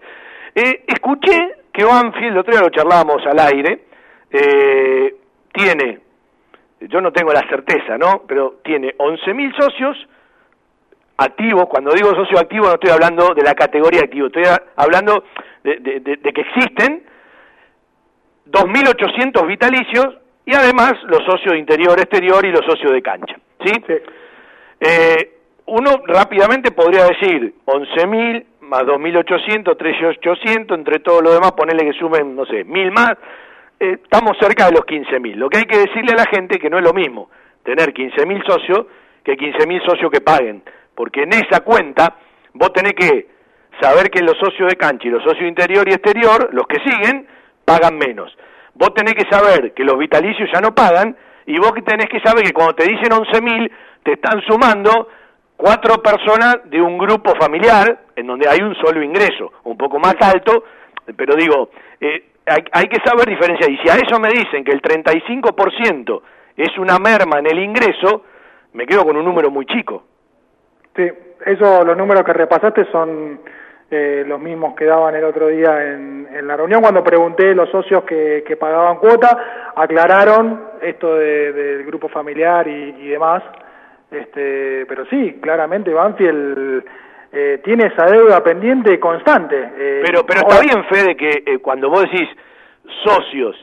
[0.56, 3.86] Eh, escuché que Banfield, el otro día lo charlábamos al aire,
[4.32, 5.16] eh,
[5.54, 6.00] tiene,
[6.82, 8.24] yo no tengo la certeza, ¿no?
[8.28, 9.98] Pero tiene 11.000 socios
[11.18, 14.44] activos, cuando digo socio activo no estoy hablando de la categoría activo, estoy
[14.78, 15.24] hablando
[15.64, 17.04] de, de- de- de que existen
[18.50, 23.72] 2.800 vitalicios y además los socios de interior-exterior y los socios de cancha, ¿sí?
[23.86, 23.94] sí.
[24.80, 25.36] Eh,
[25.68, 32.36] uno rápidamente podría decir 11.000 más 2.800, 3.800, entre todo lo demás, ponerle que sumen,
[32.36, 33.14] no sé, 1.000 más,
[33.80, 35.36] eh, estamos cerca de los 15.000.
[35.36, 37.30] Lo que hay que decirle a la gente es que no es lo mismo
[37.64, 38.86] tener 15.000 socios
[39.24, 40.64] que 15.000 socios que paguen,
[40.96, 42.16] porque en esa cuenta
[42.54, 43.28] vos tenés que
[43.82, 47.28] saber que los socios de cancha y los socios interior y exterior, los que siguen,
[47.66, 48.36] pagan menos.
[48.76, 51.16] Vos tenés que saber que los vitalicios ya no pagan
[51.46, 53.72] y vos tenés que saber que cuando te dicen 11.000
[54.04, 55.10] te están sumando
[55.60, 60.16] cuatro personas de un grupo familiar en donde hay un solo ingreso, un poco más
[60.22, 60.64] alto,
[61.18, 63.70] pero digo, eh, hay, hay que saber diferenciar.
[63.70, 66.22] Y si a eso me dicen que el 35%
[66.56, 68.24] es una merma en el ingreso,
[68.74, 70.04] me quedo con un número muy chico.
[70.96, 71.08] Sí,
[71.46, 73.42] eso, los números que repasaste son
[73.92, 76.82] eh, los mismos que daban el otro día en, en la reunión.
[76.82, 82.96] Cuando pregunté los socios que, que pagaban cuota, aclararon esto de- del grupo familiar y,
[83.02, 83.44] y demás.
[84.12, 86.84] Este, pero sí, claramente Banfield
[87.32, 89.56] eh, tiene esa deuda pendiente constante.
[89.78, 92.28] Eh, Pero, pero está bien, Fede, que eh, cuando vos decís
[93.04, 93.56] socios,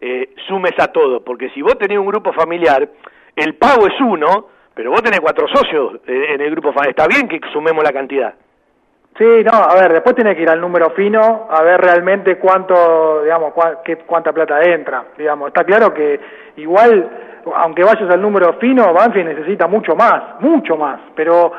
[0.00, 2.88] eh, sumes a todo, porque si vos tenés un grupo familiar,
[3.36, 6.90] el pago es uno, pero vos tenés cuatro socios eh, en el grupo familiar.
[6.98, 8.34] Está bien que sumemos la cantidad.
[9.16, 13.22] Sí, no, a ver, después tiene que ir al número fino a ver realmente cuánto,
[13.22, 15.48] digamos, cua- qué, cuánta plata entra, digamos.
[15.48, 16.20] Está claro que
[16.56, 17.08] igual,
[17.54, 21.52] aunque vayas al número fino, Banfield necesita mucho más, mucho más, pero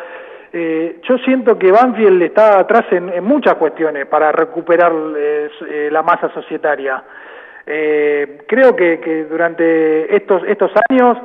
[0.51, 6.01] eh, yo siento que Banfield está atrás en, muchas cuestiones para recuperar eh, eh, la
[6.03, 7.03] masa societaria.
[7.65, 11.17] Eh, creo que, que durante estos, estos años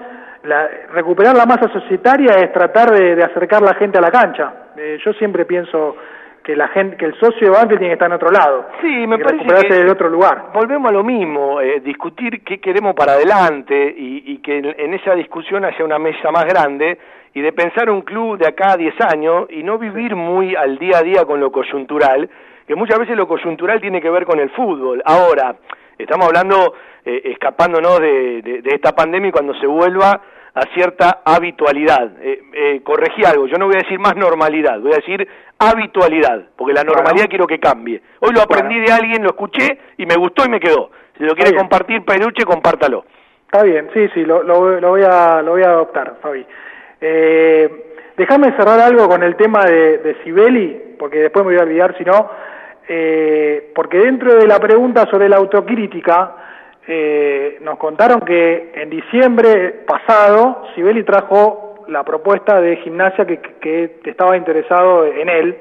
[0.45, 4.53] la- recuperar la masa societaria es tratar de, de acercar la gente a la cancha.
[4.77, 5.97] Eh, yo siempre pienso
[6.43, 8.67] que la gente, que el socio de Banfield tiene que estar en otro lado.
[8.81, 10.47] Sí, me y parece recuperarse que del otro lugar.
[10.53, 14.95] Volvemos a lo mismo, eh, discutir qué queremos para adelante y, y que en, en
[14.95, 16.99] esa discusión haya una mesa más grande
[17.35, 20.79] y de pensar un club de acá a 10 años y no vivir muy al
[20.79, 22.29] día a día con lo coyuntural,
[22.67, 25.03] que muchas veces lo coyuntural tiene que ver con el fútbol.
[25.07, 25.57] Ahora,
[25.99, 26.75] estamos hablando,
[27.05, 30.21] eh, escapándonos de, de- de esta pandemia y cuando se vuelva
[30.55, 32.13] a cierta habitualidad.
[32.21, 35.27] Eh, eh, corregí algo, yo no voy a decir más normalidad, voy a decir
[35.59, 38.03] habitualidad, porque la normalidad quiero que cambie.
[38.21, 38.87] Hoy lo aprendí Bueno.
[38.87, 40.91] de alguien, lo escuché y me gustó y me quedó.
[41.17, 43.05] Si lo quiere compartir Peluche, compártalo.
[43.47, 46.45] Está bien, sí, sí, lo, lo, lo voy, a, lo voy a adoptar, Fabi.
[47.01, 47.85] Eh,
[48.17, 51.97] déjame cerrar algo con el tema de, de Sibeli, porque después me voy a olvidar
[51.99, 52.31] si no,
[52.89, 56.35] eh, porque dentro de la pregunta sobre la autocrítica,
[56.89, 63.91] eh, nos contaron que en diciembre pasado Sibeli trajo la propuesta de gimnasia que, que
[64.05, 65.57] estaba interesado en él,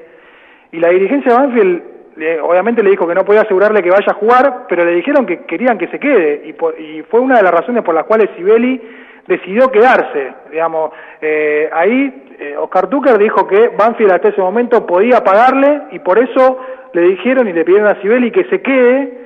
[0.72, 1.82] y la dirigencia de Banfield
[2.16, 5.26] le- obviamente le dijo que no podía asegurarle que vaya a jugar, pero le dijeron
[5.26, 8.30] que querían que se quede, y, y fue una de las razones por las cuales
[8.36, 8.80] Sibeli
[9.26, 15.22] decidió quedarse, digamos, eh, ahí eh, Oscar Tucker dijo que Banfield hasta ese momento podía
[15.22, 16.58] pagarle, y por eso
[16.92, 19.21] le dijeron y le pidieron a Sibeli que se quede,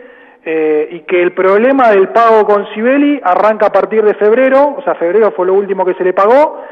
[0.48, 4.82] eh, y que el problema del pago con Sibeli arranca a partir de febrero, o
[4.82, 6.62] sea, febrero fue lo último que se le pagó,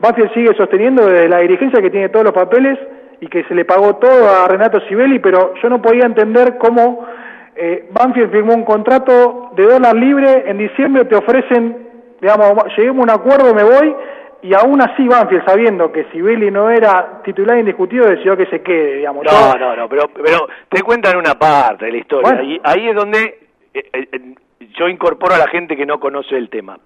[0.00, 2.76] Banfield sigue sosteniendo desde la dirigencia que tiene todos los papeles
[3.20, 7.06] y que se le pagó todo a Renato Sibeli, pero yo no podía entender cómo
[7.54, 11.86] eh, Banfield firmó un contrato de dólar libre, en diciembre te ofrecen,
[12.20, 13.94] digamos, lleguemos a un acuerdo, me voy,
[14.42, 18.96] y aún así Banfield, sabiendo que Sibeli no era titular indiscutido, decidió que se quede,
[18.96, 19.24] digamos.
[19.24, 22.30] No, no, no, pero, pero te cuentan una parte de la historia.
[22.30, 22.40] Bueno.
[22.40, 24.34] Ahí, ahí es donde eh, eh, eh,
[24.78, 26.78] yo incorporo a la gente que no conoce el tema.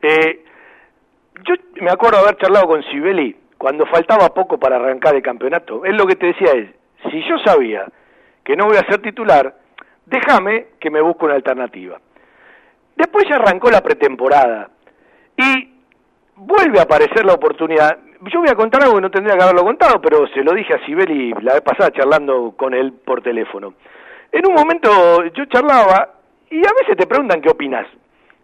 [0.00, 0.44] Eh,
[1.44, 5.84] yo me acuerdo haber charlado con Sibeli cuando faltaba poco para arrancar el campeonato.
[5.84, 6.70] Él lo que te decía es,
[7.10, 7.86] si yo sabía
[8.44, 9.54] que no voy a ser titular,
[10.06, 12.00] déjame que me busque una alternativa.
[12.96, 14.70] Después ya arrancó la pretemporada
[15.36, 15.75] y
[16.36, 17.98] vuelve a aparecer la oportunidad.
[18.32, 20.74] Yo voy a contar algo que no tendría que haberlo contado, pero se lo dije
[20.74, 23.74] a Sibeli la vez pasada charlando con él por teléfono.
[24.32, 26.10] En un momento yo charlaba
[26.50, 27.86] y a veces te preguntan qué opinas.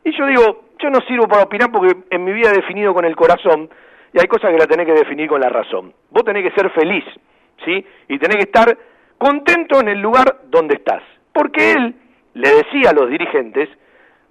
[0.04, 3.04] Y yo digo, yo no sirvo para opinar porque en mi vida he definido con
[3.04, 3.70] el corazón
[4.12, 5.92] y hay cosas que la tenés que definir con la razón.
[6.10, 7.04] Vos tenés que ser feliz,
[7.64, 7.86] ¿sí?
[8.08, 8.76] Y tenés que estar
[9.16, 11.02] contento en el lugar donde estás.
[11.32, 11.94] Porque él
[12.34, 13.68] le decía a los dirigentes,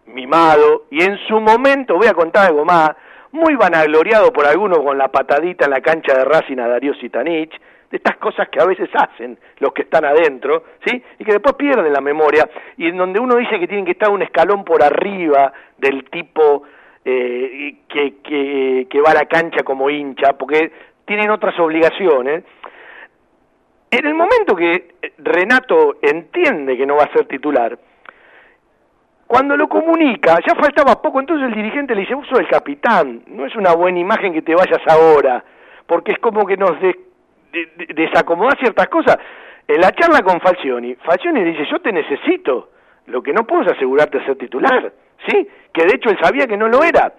[0.06, 2.92] mimado, y en su momento, voy a contar algo más,
[3.32, 7.52] muy vanagloriado por algunos con la patadita en la cancha de Racing a Darío Sitanich,
[7.90, 11.04] de estas cosas que a veces hacen los que están adentro, ¿sí?
[11.20, 14.10] Y que después pierden la memoria, y en donde uno dice que tienen que estar
[14.10, 16.64] un escalón por arriba del tipo
[17.04, 20.72] eh, que, que, que va a la cancha como hincha, porque
[21.06, 22.44] tienen otras obligaciones.
[23.90, 27.78] En el momento que Renato entiende que no va a ser titular,
[29.32, 33.24] cuando lo comunica, ya faltaba poco, entonces el dirigente le dice, vos sos el capitán,
[33.28, 35.42] no es una buena imagen que te vayas ahora,
[35.88, 36.98] porque es como que nos des-
[37.54, 39.18] de- de- desacomoda ciertas cosas.
[39.70, 42.72] En la charla con Falcioni, Falcioni dice, yo te necesito,
[43.06, 44.92] lo que no puedo es asegurarte de ser titular,
[45.26, 45.48] ¿sí?
[45.74, 47.14] Que de hecho él sabía que no lo era.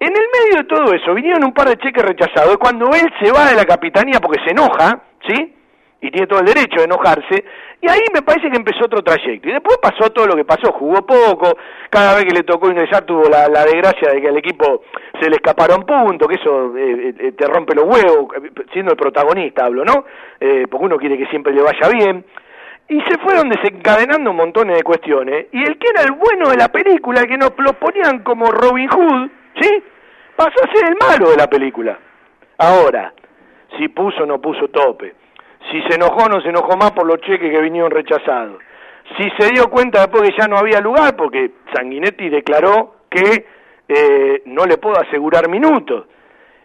[0.00, 3.30] En el medio de todo eso, vinieron un par de cheques rechazados, cuando él se
[3.30, 5.54] va de la capitanía porque se enoja, ¿sí?
[6.02, 7.44] Y tiene todo el derecho de enojarse,
[7.82, 9.48] y ahí me parece que empezó otro trayecto.
[9.48, 11.56] Y después pasó todo lo que pasó, jugó poco,
[11.90, 14.84] cada vez que le tocó ingresar tuvo la, la desgracia de que al equipo
[15.20, 18.28] se le escaparon puntos, que eso eh, eh, te rompe los huevos,
[18.72, 20.04] siendo el protagonista hablo, ¿no?
[20.38, 22.24] Eh, porque uno quiere que siempre le vaya bien.
[22.88, 25.46] Y se fueron desencadenando montones de cuestiones.
[25.50, 28.50] Y el que era el bueno de la película, el que nos lo ponían como
[28.52, 29.28] Robin Hood,
[29.60, 29.82] ¿sí?
[30.36, 31.98] Pasó a ser el malo de la película.
[32.58, 33.12] Ahora,
[33.76, 35.21] si puso o no puso tope.
[35.70, 38.58] Si se enojó no se enojó más por los cheques que vinieron rechazados.
[39.16, 43.46] Si se dio cuenta después que ya no había lugar, porque Sanguinetti declaró que
[43.88, 46.06] eh, no le puedo asegurar minutos.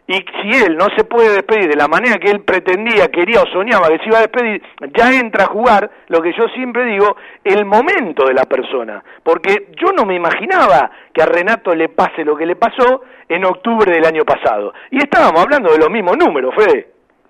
[0.10, 3.48] Y si él no se puede despedir de la manera que él pretendía, quería o
[3.48, 4.64] soñaba que se iba a despedir,
[4.98, 9.04] ya entra a jugar lo que yo siempre digo, el momento de la persona.
[9.22, 13.44] Porque yo no me imaginaba que a Renato le pase lo que le pasó en
[13.44, 14.74] octubre del año pasado.
[14.92, 16.88] Y estábamos hablando de los mismos números, Fede.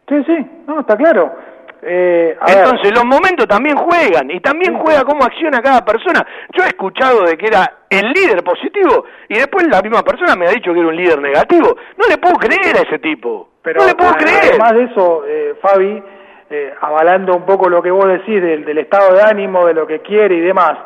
[0.07, 0.37] Sí, sí,
[0.67, 1.35] no, está claro.
[1.81, 6.25] Eh, ver, Entonces los momentos también juegan y también juega cómo acciona cada persona.
[6.53, 10.47] Yo he escuchado de que era el líder positivo y después la misma persona me
[10.47, 11.75] ha dicho que era un líder negativo.
[11.97, 13.49] No le puedo creer a ese tipo.
[13.61, 14.49] pero no le puedo creer.
[14.49, 16.03] Además de eso, eh, Fabi,
[16.49, 19.85] eh, avalando un poco lo que vos decís del, del estado de ánimo, de lo
[19.85, 20.77] que quiere y demás,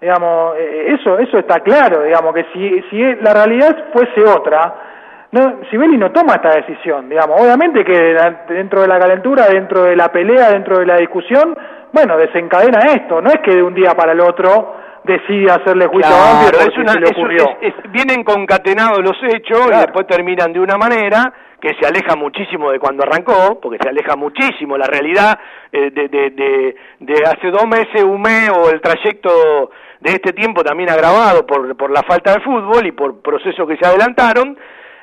[0.00, 4.87] digamos, eh, eso eso está claro, digamos, que si, si la realidad fuese otra,
[5.32, 8.16] no, Sibeli no toma esta decisión, digamos, obviamente que
[8.48, 11.56] dentro de la calentura, dentro de la pelea, dentro de la discusión,
[11.92, 16.14] bueno, desencadena esto, no es que de un día para el otro decide hacerle juicio
[16.14, 17.44] a Claro, Banfield es una- se le ocurrió.
[17.60, 22.14] es- es- vienen concatenados los hechos y después terminan de una manera que se aleja
[22.14, 25.38] muchísimo de cuando arrancó, porque se aleja muchísimo la realidad
[25.72, 29.70] eh, de, de, de, de hace dos meses, un mes o el trayecto
[30.00, 33.76] de este tiempo también agravado por, por la falta de fútbol y por procesos que
[33.76, 34.56] se adelantaron.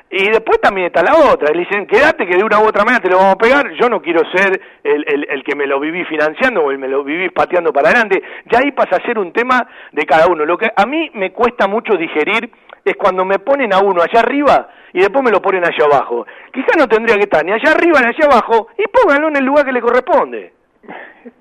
[0.08, 3.02] Y después también está la otra, le dicen, quédate que de una u otra manera
[3.02, 5.80] te lo vamos a pegar, yo no quiero ser el, el, el que me lo
[5.80, 9.18] viví financiando o el me lo viví pateando para adelante, ya ahí pasa a ser
[9.18, 10.44] un tema de cada uno.
[10.44, 12.48] Lo que a mí me cuesta mucho digerir
[12.84, 16.24] es cuando me ponen a uno allá arriba y después me lo ponen allá abajo.
[16.52, 19.44] Quizá no tendría que estar ni allá arriba ni allá abajo y pónganlo en el
[19.44, 20.52] lugar que le corresponde.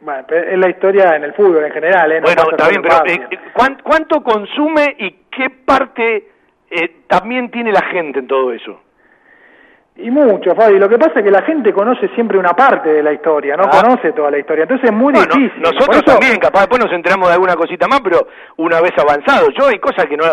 [0.02, 2.20] Bueno, pero es la historia en el fútbol en general, ¿eh?
[2.20, 3.34] No bueno, está bien, pero eh, Banfield.
[3.34, 6.30] eh, ¿cuán- ¿cuánto consume y qué parte
[6.70, 8.82] eh, también tiene la gente en todo eso?
[9.98, 10.78] Y mucho, Fabi.
[10.78, 13.64] Lo que pasa es que la gente conoce siempre una parte de la historia, no
[13.64, 13.82] Ah.
[13.82, 14.64] conoce toda la historia.
[14.64, 15.62] Entonces es muy Bueno, difícil.
[15.62, 19.48] nosotros eso- también, capaz después nos enteramos de alguna cosita más, pero una vez avanzado.
[19.58, 20.26] Yo hay cosas que no...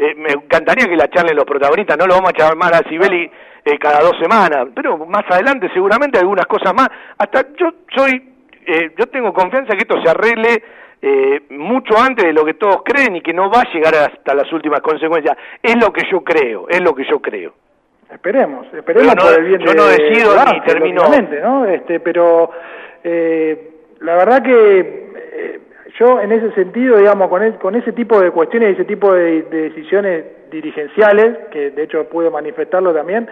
[0.00, 3.28] eh, me encantaría que la charlen los protagonistas, no lo vamos a llamar a Sibeli
[3.64, 6.88] eh, cada dos semanas, pero más adelante seguramente algunas cosas más.
[7.18, 8.22] Hasta yo soy...
[8.64, 10.62] eh, yo tengo confianza que esto se arregle
[11.00, 14.34] eh, mucho antes de lo que todos creen y que no va a llegar hasta
[14.34, 15.36] las últimas consecuencias.
[15.62, 17.52] Es lo que yo creo, es lo que yo creo.
[18.10, 21.02] Esperemos, esperemos no- por el bien yo de no decido de ni termino-
[21.42, 21.64] ¿no?
[21.66, 22.50] Este, pero
[23.04, 23.70] eh,
[24.00, 24.80] la verdad que
[25.14, 25.60] eh,
[25.98, 29.12] yo en ese sentido, digamos, con, el- con ese tipo de cuestiones y ese tipo
[29.12, 33.28] de, de decisiones dirigenciales, que de hecho pude manifestarlo también,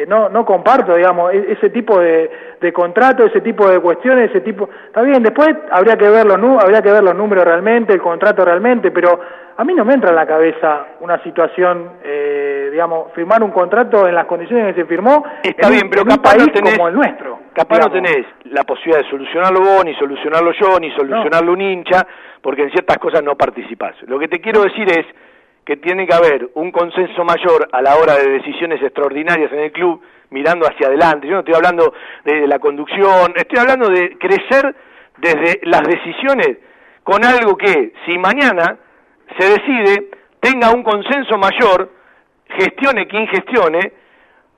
[0.00, 2.30] que no no comparto, digamos, e- ese tipo de,
[2.60, 4.68] de contrato, ese tipo de cuestiones, ese tipo...
[4.86, 8.44] Está bien, después habría que ver los, habría que ver los números realmente, el contrato
[8.44, 9.20] realmente, pero
[9.56, 14.08] a mí no me entra en la cabeza una situación, eh, digamos, firmar un contrato
[14.08, 16.44] en las condiciones que se firmó Está en bien, un, pero en un capaz no
[16.46, 17.38] país tenés- como el nuestro.
[17.52, 18.10] Capaz no digamos.
[18.12, 22.06] tenés la posibilidad de solucionarlo vos, ni solucionarlo yo, ni solucionarlo un hincha,
[22.40, 23.94] porque en ciertas cosas no participás.
[24.06, 25.04] Lo que te quiero decir es
[25.64, 29.72] que tiene que haber un consenso mayor a la hora de decisiones extraordinarias en el
[29.72, 30.00] club,
[30.30, 31.26] mirando hacia adelante.
[31.26, 31.92] Yo no estoy hablando
[32.24, 34.74] de la conducción, estoy hablando de crecer
[35.18, 36.58] desde las decisiones
[37.02, 38.78] con algo que, si mañana
[39.38, 41.90] se decide, tenga un consenso mayor
[42.48, 43.92] gestione quien gestione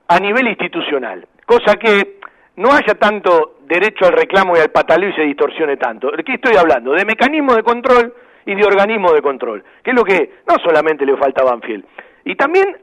[0.07, 2.19] a nivel institucional, cosa que
[2.55, 6.11] no haya tanto derecho al reclamo y al pataleo y se distorsione tanto.
[6.11, 6.93] ¿De qué estoy hablando?
[6.93, 8.13] De mecanismo de control
[8.45, 11.85] y de organismo de control, que es lo que no solamente le falta a Banfield.
[12.25, 12.77] Y también,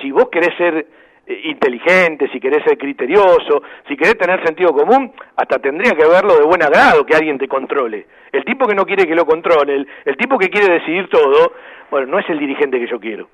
[0.00, 0.86] si vos querés ser
[1.26, 6.36] eh, inteligente, si querés ser criterioso, si querés tener sentido común, hasta tendría que verlo
[6.36, 8.06] de buen agrado que alguien te controle.
[8.32, 11.52] El tipo que no quiere que lo controle, el, el tipo que quiere decidir todo,
[11.90, 13.28] bueno, no es el dirigente que yo quiero.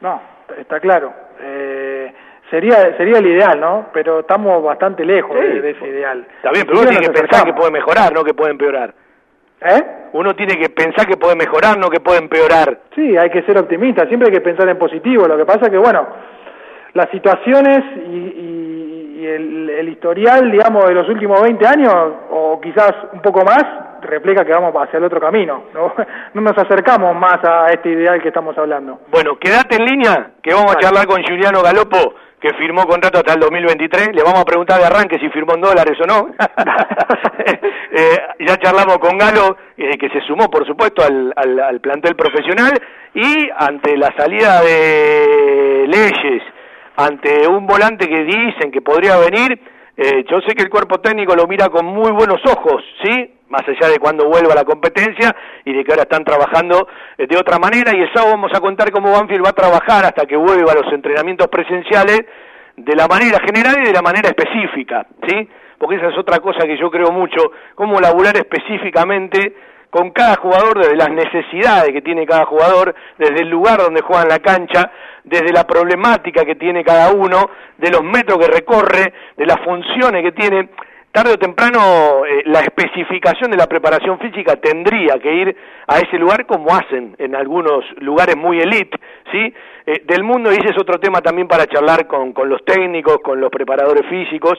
[0.00, 0.20] No,
[0.58, 1.12] está claro.
[1.40, 2.12] Eh,
[2.50, 3.86] sería sería el ideal, ¿no?
[3.92, 6.26] Pero estamos bastante lejos Sí, de, de ese ideal.
[6.36, 8.94] Está bien, pero uno tiene que pensar que puede mejorar, no que puede empeorar.
[9.64, 9.82] ¿Eh?
[10.14, 12.80] Uno tiene que pensar que puede mejorar, no que puede empeorar.
[12.94, 15.26] Sí, hay que ser optimista, siempre hay que pensar en positivo.
[15.26, 16.06] Lo que pasa que, bueno,
[16.94, 21.94] las situaciones y, y- y el, el historial, digamos, de los últimos 20 años,
[22.30, 23.62] o quizás un poco más,
[24.00, 25.62] refleja que vamos hacia el otro camino.
[25.72, 25.94] No,
[26.34, 28.98] no nos acercamos más a este ideal que estamos hablando.
[29.12, 33.34] Bueno, quédate en línea, que vamos a charlar con Juliano Galopo, que firmó contrato hasta
[33.34, 34.10] el 2023.
[34.14, 36.28] Le vamos a preguntar de arranque si firmó en dólares o no.
[37.94, 38.16] Eh,
[38.48, 42.72] ya charlamos con Galo, eh, que se sumó, por supuesto, al, al- al plantel profesional.
[43.14, 46.42] Y ante la salida de leyes,
[46.96, 49.60] ante un volante que dicen que podría venir,
[49.96, 53.34] eh, yo sé que el cuerpo técnico lo mira con muy buenos ojos, ¿sí?
[53.48, 56.88] Más allá de cuando vuelva la competencia y de que ahora están trabajando
[57.18, 57.92] eh, de otra manera.
[57.94, 60.90] Y el vamos a contar cómo Banfield va a trabajar hasta que vuelva a los
[60.92, 62.22] entrenamientos presenciales
[62.76, 65.48] de la manera general y de la manera específica, ¿sí?
[65.76, 69.54] Porque esa es otra cosa que yo creo mucho, cómo laburar específicamente
[69.90, 74.22] con cada jugador desde las necesidades que tiene cada jugador, desde el lugar donde juega
[74.22, 74.90] en la cancha,
[75.24, 80.22] desde la problemática que tiene cada uno, de los metros que recorre, de las funciones
[80.22, 80.68] que tiene.
[81.12, 85.56] Tarde o temprano eh, la especificación de la preparación física tendría que ir
[85.86, 88.98] a ese lugar como hacen en algunos lugares muy elite,
[89.30, 89.54] ¿sí?
[89.84, 93.18] Eh, del mundo y ese es otro tema también para charlar con, con los técnicos,
[93.18, 94.58] con los preparadores físicos.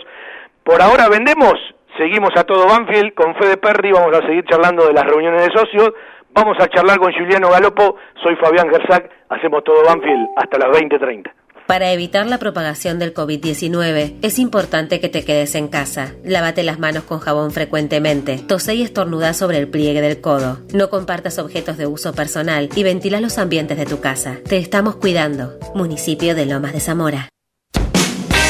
[0.63, 1.55] Por ahora vendemos,
[1.97, 5.57] seguimos a todo Banfield con Fede Perry, vamos a seguir charlando de las reuniones de
[5.57, 5.93] socios,
[6.33, 11.31] vamos a charlar con Juliano Galopo, soy Fabián Gersac, hacemos todo Banfield hasta las 20.30.
[11.67, 16.13] Para evitar la propagación del COVID-19, es importante que te quedes en casa.
[16.25, 18.37] Lávate las manos con jabón frecuentemente.
[18.37, 20.59] Tose y estornuda sobre el pliegue del codo.
[20.73, 24.39] No compartas objetos de uso personal y ventila los ambientes de tu casa.
[24.47, 25.57] Te estamos cuidando.
[25.73, 27.32] Municipio de Lomas de Zamora.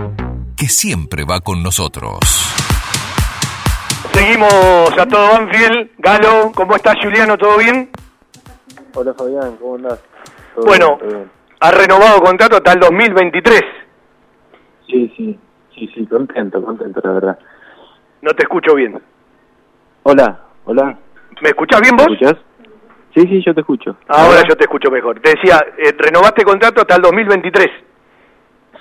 [0.56, 2.20] que siempre va con nosotros.
[4.14, 5.90] Seguimos a todo Banfield.
[5.98, 7.36] Galo, ¿cómo estás Juliano?
[7.38, 7.90] ¿Todo bien?
[8.94, 9.98] Hola Fabián, ¿cómo andás?
[10.54, 11.32] ¿Todo Bueno, bien?
[11.60, 13.62] ha renovado contrato hasta el 2023.
[14.94, 15.40] Sí, sí,
[15.74, 17.40] sí, sí, contento, contento, la verdad.
[18.22, 19.02] No te escucho bien.
[20.04, 21.00] Hola, hola,
[21.42, 22.14] ¿Me escuchás bien ¿me vos?
[22.14, 22.38] escuchás?
[23.16, 23.98] Sí, sí, yo te escucho.
[24.08, 25.20] Ahora yo te escucho mejor.
[25.20, 27.68] Te decía, eh, renovaste contrato hasta el 2023.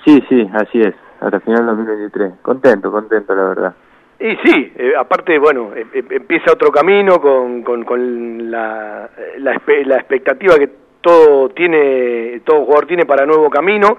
[0.05, 2.33] Sí, sí, así es, hasta final del 2023.
[2.43, 3.73] Contento, contento, la verdad.
[4.19, 9.09] Y sí, eh, aparte, bueno, eh, eh, empieza otro camino con, con, con la,
[9.39, 10.69] la, espe- la expectativa que
[11.01, 13.97] todo tiene, todo jugador tiene para nuevo camino.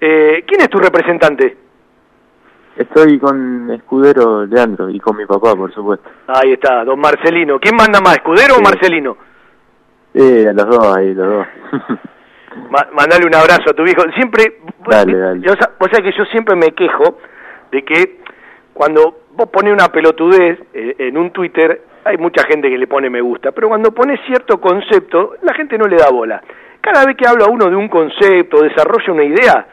[0.00, 1.56] Eh, ¿Quién es tu representante?
[2.76, 6.08] Estoy con Escudero Leandro y con mi papá, por supuesto.
[6.26, 7.58] Ahí está, don Marcelino.
[7.60, 8.60] ¿Quién manda más, Escudero o.
[8.62, 9.16] Marcelino?
[10.12, 11.46] Eh, a los dos ahí, los dos.
[12.70, 14.02] Ma- mandale un abrazo a tu viejo.
[14.14, 15.40] Siempre, vos- Dale, dale.
[15.40, 17.18] yo sa- vos sabés que yo siempre me quejo
[17.70, 18.20] de que
[18.72, 23.08] cuando vos pones una pelotudez eh, en un Twitter, hay mucha gente que le pone
[23.08, 26.42] me gusta, pero cuando pones cierto concepto, la gente no le da bola.
[26.80, 29.66] Cada vez que habla uno de un concepto, desarrolla una idea,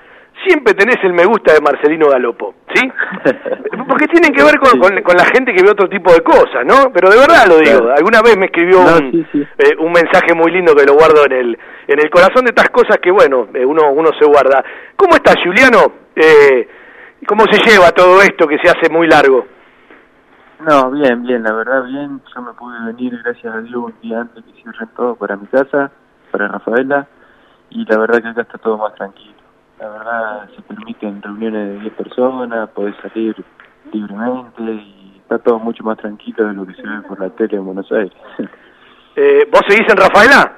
[0.46, 2.92] siempre tenés el me gusta de Marcelino Galopo, ¿sí?
[3.88, 6.66] Porque tienen que ver con, con- con la gente que ve otro tipo de cosas,
[6.66, 6.92] ¿no?
[6.94, 7.90] Pero de verdad lo digo.
[7.92, 11.60] Alguna vez me escribió un, eh, un mensaje muy lindo que lo guardo en el
[11.88, 14.64] en el corazón de estas cosas que bueno eh, uno uno se guarda.
[14.96, 15.92] ¿Cómo estás, Juliano?
[16.16, 16.68] Eh,
[17.28, 19.46] ¿Cómo se lleva todo esto que se hace muy largo?
[20.68, 22.22] No, bien, bien, la verdad bien.
[22.36, 25.48] Yo me pude venir, gracias a Dios, un día antes que cierren todo para mi
[25.48, 25.92] casa,
[26.32, 27.08] para Rafaela,
[27.72, 29.31] y la verdad que acá está todo más tranquilo.
[29.82, 33.36] La verdad se permiten reuniones de 10 personas, podés salir
[33.92, 37.58] libremente y está todo mucho más tranquilo de lo que se ve por la tele
[37.58, 38.14] en Buenos Aires.
[39.14, 40.54] Eh, ¿Vos seguís en Rafaela?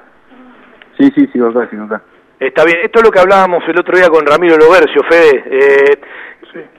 [0.96, 2.02] sí, sí, sigo acá, sigo acá.
[2.38, 6.00] Está bien, esto es lo que hablábamos el otro día con Ramiro Lobercio, Fede, eh,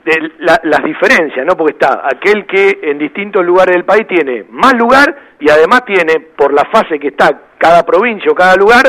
[0.05, 1.57] de la- las diferencias, ¿no?
[1.57, 6.21] Porque está aquel que en distintos lugares del país tiene más lugar y además tiene,
[6.37, 8.83] por la fase que está cada provincia o cada lugar,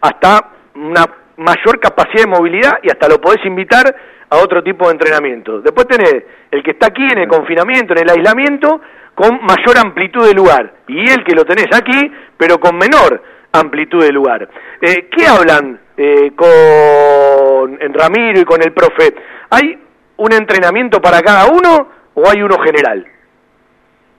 [0.00, 1.04] hasta una
[1.42, 3.94] mayor capacidad de movilidad y hasta lo podés invitar
[4.30, 5.60] a otro tipo de entrenamiento.
[5.60, 8.80] Después tenés el que está aquí en el confinamiento, en el aislamiento,
[9.14, 10.72] con mayor amplitud de lugar.
[10.88, 13.22] Y el que lo tenés aquí, pero con menor
[13.52, 14.48] amplitud de lugar.
[14.80, 19.14] Eh, ¿Qué hablan eh, con Ramiro y con el profe?
[19.50, 19.78] ¿Hay
[20.16, 23.06] un entrenamiento para cada uno o hay uno general?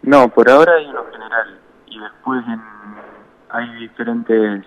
[0.04, 2.62] No, por ahora hay uno general y después en-
[3.50, 4.66] hay diferentes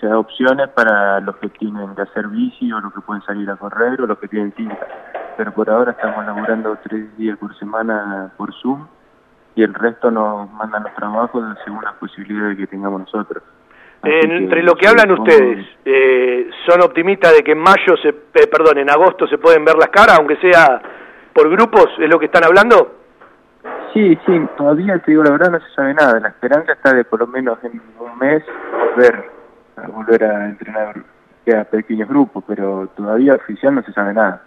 [0.00, 3.56] sea, opciones para los que tienen que hacer bici o los que pueden salir a
[3.56, 4.86] correr o los que tienen cinta.
[5.36, 8.86] Pero por ahora estamos laburando tres días por semana por Zoom
[9.54, 13.42] y el resto nos mandan los trabajos según las posibilidades que tengamos nosotros.
[14.02, 18.46] Así Entre lo que hablan ustedes, eh, ¿son optimistas de que en mayo, se, eh,
[18.50, 20.80] perdón, en agosto se pueden ver las caras, aunque sea
[21.34, 22.96] por grupos, es lo que están hablando?
[23.92, 26.18] Sí, sí, todavía te digo la verdad no se sabe nada.
[26.20, 28.42] La esperanza está de por lo menos en un mes
[28.78, 29.39] volver
[29.84, 30.96] a volver a entrenar
[31.46, 34.42] ya pequeños grupos, pero todavía oficial no se sabe nada.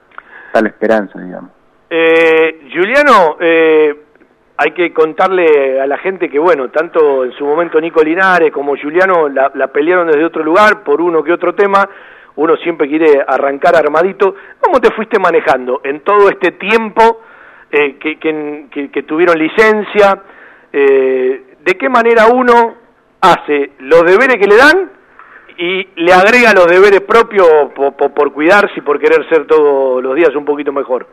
[0.48, 1.52] Está la esperanza, digamos.
[1.90, 3.96] Eh, Juliano, eh,
[4.58, 8.76] hay que contarle a la gente que, bueno, tanto en su momento Nico Linares como
[8.78, 11.88] Juliano la, pelearon desde otro lugar por uno que otro tema.
[12.36, 14.36] Uno siempre quiere arrancar armadito.
[14.60, 17.22] ¿Cómo te fuiste manejando en todo este tiempo
[17.72, 20.20] eh, que, que- que- que tuvieron licencia?
[20.72, 22.76] Eh, ¿De qué manera uno
[23.22, 24.90] hace los deberes que le dan
[25.58, 30.04] y le agrega los deberes propios por, por, por cuidarse y por querer ser todos
[30.04, 31.08] los días un poquito mejor?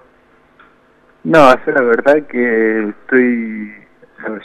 [1.23, 3.73] No, yo la verdad que estoy,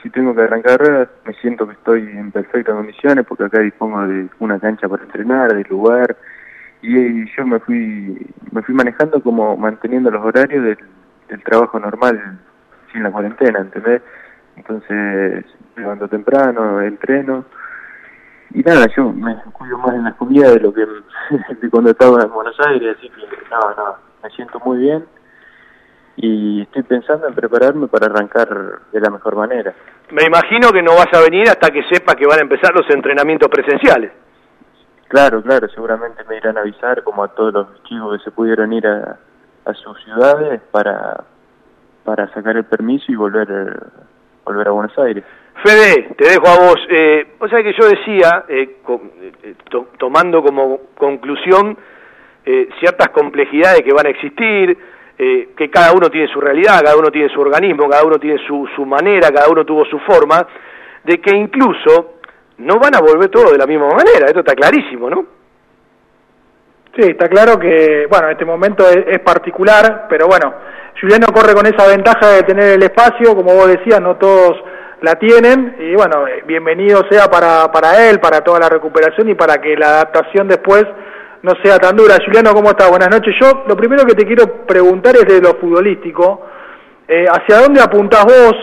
[0.04, 4.28] si tengo que arrancar, me siento que estoy en perfectas condiciones porque acá dispongo de
[4.40, 6.18] una cancha para entrenar, de lugar,
[6.82, 10.78] y, yo me fui, me fui manejando como manteniendo los horarios del,
[11.44, 12.40] trabajo normal
[12.92, 14.02] sin la cuarentena, ¿entendés?
[14.56, 17.46] Entonces, levanto temprano, entreno,
[18.52, 20.86] y nada, yo me cuido más en la comida de lo que
[21.62, 25.06] de cuando estaba en Buenos Aires, así que no, no, me siento muy bien
[26.18, 28.48] y estoy pensando en prepararme para arrancar
[28.92, 29.74] de la mejor manera.
[30.12, 32.90] Me imagino que no vas a venir hasta que sepa que van a empezar los
[32.90, 34.12] entrenamientos presenciales.
[35.08, 38.72] Claro, claro, seguramente me irán a avisar como a todos los chicos que se pudieron
[38.74, 39.20] ir a,
[39.66, 41.24] a sus ciudades para,
[42.04, 43.48] para sacar el permiso y volver,
[44.46, 45.24] volver a Buenos Aires.
[45.64, 46.76] Fede, te dejo a vos.
[46.90, 49.02] Eh, vos sabés que yo decía, eh, co-
[49.44, 51.78] eh, to- tomando como conclusión
[52.48, 54.78] eh, ciertas complejidades que van a existir,
[55.18, 58.38] eh, que cada uno tiene su realidad, cada uno tiene su organismo, cada uno tiene
[58.46, 60.46] su, su manera, cada uno tuvo su forma,
[61.04, 62.20] de que incluso
[62.60, 64.28] no van a volver todos de la misma manera.
[64.28, 65.26] Esto está clarísimo, ¿no?
[66.96, 70.54] Sí, está claro que, bueno, este momento es, es particular, pero bueno,
[71.02, 74.56] Juliano corre con esa ventaja de tener el espacio, como vos decías, no todos
[75.06, 79.36] la tienen, y bueno, eh, bienvenido sea para, para él, para toda la recuperación y
[79.36, 80.84] para que la adaptación después
[81.44, 82.18] no sea tan dura.
[82.26, 82.90] Juliano, ¿cómo estás?
[82.90, 83.36] Buenas noches.
[83.40, 86.42] Yo lo primero que te quiero preguntar es de lo futbolístico.
[87.08, 88.56] Eh, ¿Hacia dónde apuntás vos?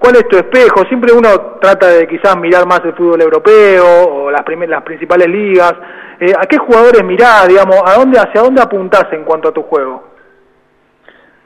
[0.00, 0.84] ¿Cuál es tu espejo?
[0.88, 5.74] Siempre uno trata de quizás mirar más el fútbol europeo o las, las principales ligas.
[6.18, 7.80] Eh, ¿A qué jugadores mirás, digamos?
[7.86, 10.02] ¿A dónde, ¿Hacia dónde apuntás en cuanto a tu juego?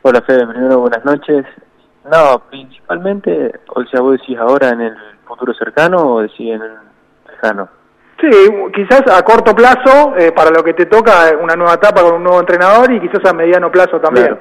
[0.00, 1.44] Hola Fede, primero buenas noches.
[2.10, 6.74] No, principalmente, o sea, vos decís ahora en el futuro cercano o decís en el
[7.28, 7.68] lejano.
[8.20, 8.30] Sí,
[8.74, 12.24] quizás a corto plazo, eh, para lo que te toca, una nueva etapa con un
[12.24, 14.26] nuevo entrenador y quizás a mediano plazo también.
[14.26, 14.40] Claro.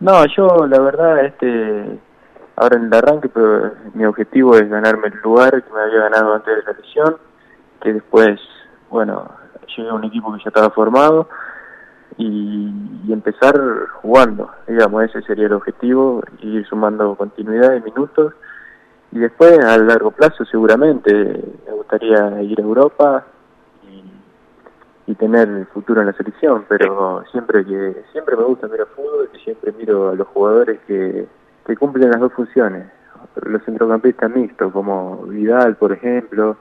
[0.00, 1.98] No, yo la verdad, este,
[2.56, 6.34] ahora en el arranque, pero mi objetivo es ganarme el lugar que me había ganado
[6.34, 7.16] antes de la lesión,
[7.80, 8.40] que después,
[8.90, 9.30] bueno,
[9.76, 11.28] llegué a un equipo que ya estaba formado
[12.18, 12.72] y,
[13.06, 13.56] y empezar
[14.02, 18.34] jugando, digamos, ese sería el objetivo, ir sumando continuidad de minutos.
[19.12, 21.10] Y después a largo plazo seguramente
[21.66, 23.24] me gustaría ir a Europa
[25.06, 29.30] y, tener el futuro en la selección, pero siempre que siempre me gusta mirar fútbol
[29.32, 31.26] y siempre miro a los jugadores que,
[31.66, 32.86] que cumplen las dos funciones,
[33.42, 36.58] los centrocampistas mixtos como Vidal, por ejemplo,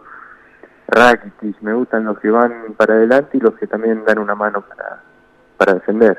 [0.88, 4.62] Rakitic, me gustan los que van para adelante y los que también dan una mano
[4.62, 5.04] para,
[5.58, 6.18] para defender.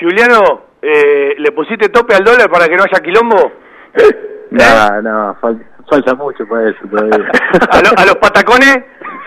[0.00, 3.52] Juliano, eh, ¿le pusiste tope al dólar para que no haya quilombo?
[4.48, 5.60] No, no, fal-
[5.90, 7.16] falta mucho para eso todavía.
[7.70, 8.78] ¿A, lo- a los patacones?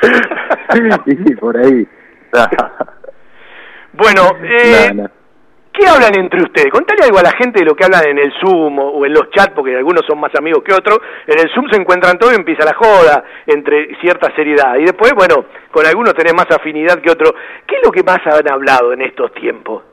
[1.06, 1.86] sí, sí, por ahí.
[3.92, 5.10] Bueno, eh, No, no.
[5.80, 6.72] ¿Qué hablan entre ustedes?
[6.72, 9.30] Contale algo a la gente de lo que hablan en el Zoom o, en los
[9.32, 11.00] chats, porque algunos son más amigos que otros.
[11.26, 14.76] En el Zoom se encuentran todos y empieza la joda entre cierta seriedad.
[14.78, 17.34] Y después, bueno, con algunos tenés más afinidad que otros.
[17.66, 19.84] ¿Qué es lo que más han hablado en estos tiempos?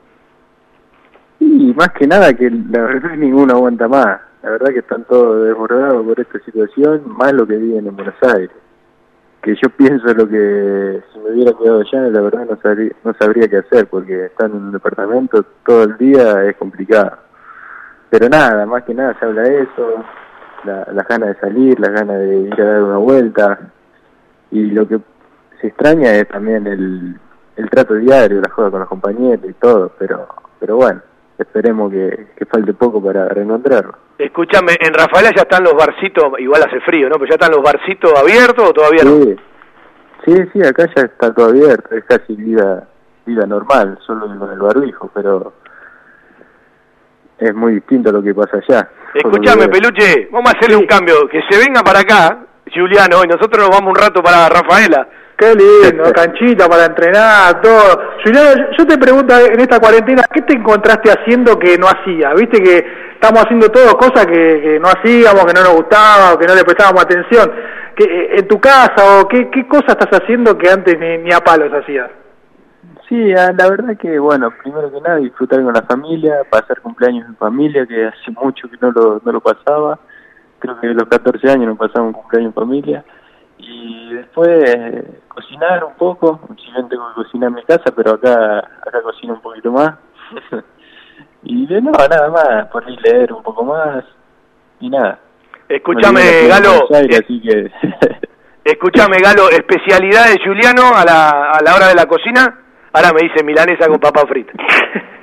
[1.39, 4.21] Y más que nada que la verdad que ninguno aguanta más.
[4.43, 8.15] La verdad que están todos desbordados por esta situación, más lo que viven en Buenos
[8.21, 8.51] Aires.
[9.47, 13.13] Que yo pienso lo que si me hubiera quedado allá, la verdad no sabría, no
[13.13, 17.13] sabría qué hacer, porque estar en un departamento todo el día es complicado.
[18.09, 20.03] Pero nada, más que nada se habla de eso,
[20.65, 23.71] la, las ganas de salir, las ganas de ir a dar una vuelta.
[24.51, 24.99] Y lo que
[25.61, 27.17] se extraña es también el,
[27.55, 30.27] el trato diario, la joda con los compañeros y todo, pero
[30.59, 31.01] pero bueno,
[31.37, 33.95] esperemos que, que falte poco para reencontrarlo.
[34.17, 37.15] Escúchame, en Rafaela ya están los barcitos, igual hace frío, ¿no?
[37.15, 39.23] Pero ya están los barcitos abiertos o todavía no.
[39.23, 39.35] Sí,
[40.25, 42.87] sí, sí, acá ya está todo abierto, es casi vida
[43.27, 45.53] vida normal, solo con el barbijo, pero
[47.37, 48.89] es muy distinto a lo que pasa allá.
[49.13, 49.67] Escúchame.
[49.67, 53.69] Peluche, vamos a hacerle un cambio, que se venga para acá, Juliano, y nosotros nos
[53.69, 55.07] vamos un rato para Rafaela.
[55.37, 58.15] Qué lindo, canchita para entrenar, todo.
[58.23, 62.33] Juliano, yo te pregunto en esta cuarentena, ¿qué te encontraste haciendo que no hacía?
[62.33, 66.39] Viste que estamos haciendo todo cosas que, que no hacíamos, que no nos gustaba, o
[66.39, 67.51] que no le prestábamos atención.
[67.95, 71.39] ¿Qué, ¿En tu casa o qué, qué cosas estás haciendo que antes ni, ni a
[71.39, 72.09] palos hacías?
[73.07, 77.25] Sí, ah, la verdad que, bueno, primero que nada disfrutar con la familia, pasar cumpleaños
[77.27, 79.99] en familia, que hace mucho que no lo, no lo pasaba.
[80.59, 83.05] Creo que a los 14 años no pasaba un cumpleaños en familia.
[83.59, 88.11] Y después eh, cocinar un poco, si bien tengo que cocinar en mi casa, pero
[88.11, 89.95] acá acá cocino un poquito más.
[91.43, 94.03] y de no, nada más, por ahí leer un poco más
[94.79, 95.19] y nada.
[95.67, 97.71] Escúchame, Galo, Aires, eh, así que
[98.71, 102.63] escúchame, Galo, especialidad de Juliano a la, a la hora de la cocina.
[102.93, 104.53] Ahora me dice milanesa con papa frita.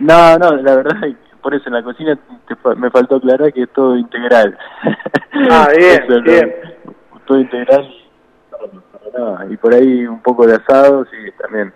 [0.01, 3.53] No, no, la verdad, es que por eso en la cocina te me faltó aclarar
[3.53, 4.59] que es todo integral.
[5.51, 6.55] Ah, bien, bien.
[7.27, 8.04] Todo integral.
[9.51, 11.73] Y por ahí un poco de asado, sí, también.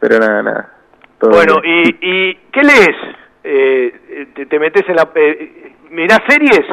[0.00, 0.72] Pero nada, nada.
[1.18, 1.96] todo Bueno, bien.
[2.00, 2.96] ¿y, ¿y qué lees?
[3.44, 5.08] Eh, te, te metes en la...
[5.14, 6.64] Eh, ¿Mirás series?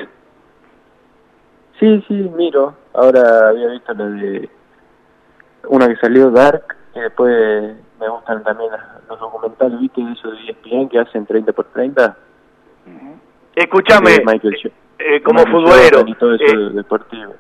[1.80, 2.76] Sí, sí, miro.
[2.94, 4.50] Ahora había visto la de
[5.68, 8.72] una que salió Dark, y después me gustan también
[9.10, 10.02] los documentales, ¿viste?
[10.04, 12.18] De eso de ESPN que hacen 30 por 30.
[13.56, 14.70] Escúchame, de Michael Jo-
[15.00, 17.34] eh, como futbolero, Y todo eso eh, deportivo.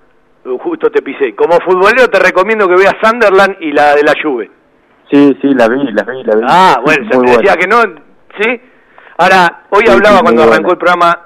[0.43, 4.49] Justo te pisé, como futbolero te recomiendo que veas Sunderland y la de la Juve.
[5.11, 6.41] Sí, sí, la vi, la vi, la vi.
[6.47, 7.55] Ah, bueno, se te decía buena.
[7.55, 7.81] que no,
[8.39, 8.61] ¿sí?
[9.17, 10.71] Ahora, hoy Sí, hablaba sí, cuando arrancó buena.
[10.73, 11.19] el programa,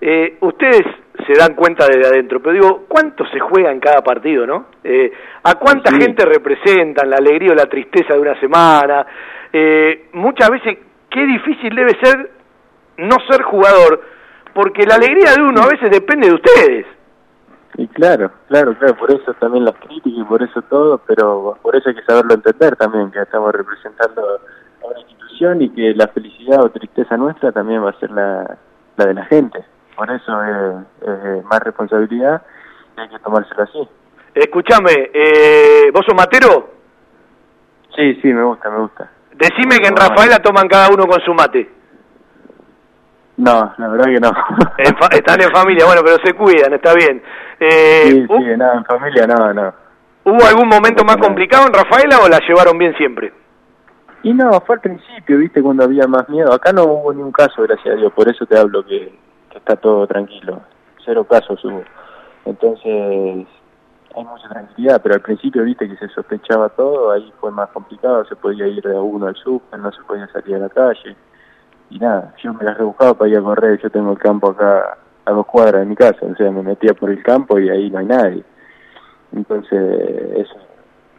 [0.00, 0.82] eh, ustedes
[1.26, 4.66] se dan cuenta desde adentro, pero digo, ¿cuánto se juega en cada partido, no?
[4.82, 5.12] Eh,
[5.44, 6.00] ¿A cuánta Sí.
[6.00, 9.06] gente representan la alegría o la tristeza de una semana?
[9.52, 10.78] Eh, muchas veces,
[11.08, 12.30] qué difícil debe ser
[12.98, 14.02] no ser jugador,
[14.54, 16.86] porque la alegría de uno a veces depende de ustedes.
[17.74, 21.76] Y claro, claro, claro, por eso también las críticas y por eso todo, pero por
[21.76, 24.22] eso hay que saberlo entender también, que estamos representando
[24.82, 28.58] a una institución y que la felicidad o tristeza nuestra también va a ser la,
[28.96, 29.64] la de la gente.
[29.96, 32.42] Por eso es, es más responsabilidad
[32.96, 33.88] y hay que tomárselo así.
[34.34, 36.70] Escúchame, eh, ¿vos sos matero?
[37.96, 39.10] Sí, sí, me gusta, me gusta.
[39.34, 39.96] Decime que en.
[39.96, 41.79] Rafaela toman cada uno con su mate.
[43.40, 44.30] No, la verdad que no.
[45.12, 47.22] Están en familia, bueno, pero se cuidan, está bien.
[47.58, 49.74] Eh, sí, ¿hu- sí, no, en familia no, no.
[50.24, 53.32] ¿Hubo algún momento más complicado en Rafaela o la llevaron bien siempre?
[54.22, 56.52] Y no, fue al principio, viste, cuando había más miedo.
[56.52, 59.18] Acá no hubo ni un caso, gracias a Dios, por eso te hablo que,
[59.48, 60.60] que está todo tranquilo.
[61.04, 61.82] Cero casos hubo.
[62.44, 63.46] Entonces,
[64.14, 68.24] hay mucha tranquilidad, pero al principio, viste, que se sospechaba todo, ahí fue más complicado,
[68.26, 71.16] se podía ir de uno al súper, no se podía salir a la calle.
[71.90, 74.96] Y nada, yo me las rebuscaba para ir a correr, yo tengo el campo acá
[75.24, 77.90] a dos cuadras de mi casa, o sea, me metía por el campo y ahí
[77.90, 78.44] no hay nadie.
[79.34, 79.78] Entonces,
[80.36, 80.54] eso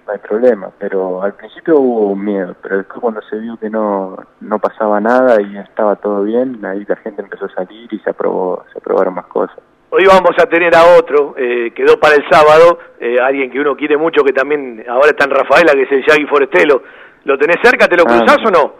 [0.06, 4.18] no hay problema, pero al principio hubo miedo, pero después cuando se vio que no,
[4.42, 8.10] no pasaba nada y estaba todo bien, ahí la gente empezó a salir y se
[8.10, 9.58] aprobó, se aprobaron más cosas.
[9.94, 13.76] Hoy vamos a tener a otro, eh, quedó para el sábado, eh, alguien que uno
[13.76, 16.82] quiere mucho, que también ahora está en Rafaela, que es el Yagi Forestelo.
[17.26, 17.88] ¿Lo tenés cerca?
[17.88, 18.74] ¿Te lo Ah, cruzás o no?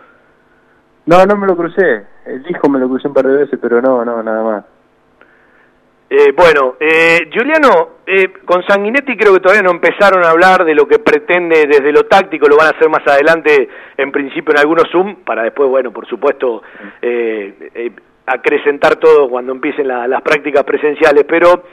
[1.12, 3.82] No, no me lo crucé, el hijo me lo crucé un par de veces, pero
[3.82, 4.66] no, no, nada más.
[6.10, 10.74] Eh, bueno, eh, Giuliano, eh, con Sanguinetti creo que todavía no empezaron a hablar de
[10.76, 13.68] lo que pretende desde lo táctico, lo van a hacer más adelante,
[13.98, 16.62] en principio en algunos Zoom, para después, bueno, por supuesto,
[17.02, 17.92] eh, eh,
[18.26, 21.64] acrecentar todo cuando empiecen la- las prácticas presenciales, pero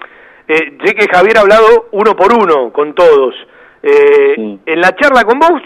[0.48, 3.34] eh, sé que Javier ha hablado uno por uno con todos.
[3.82, 4.60] Eh, Sí.
[4.66, 5.62] En la charla con vos,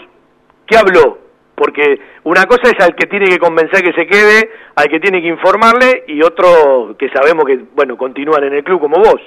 [0.67, 1.19] ¿qué habló?
[1.55, 5.21] Porque una cosa es al que tiene que convencer que se quede, al que tiene
[5.21, 9.21] que informarle, y otro que sabemos que, bueno, continúan en el club como vos.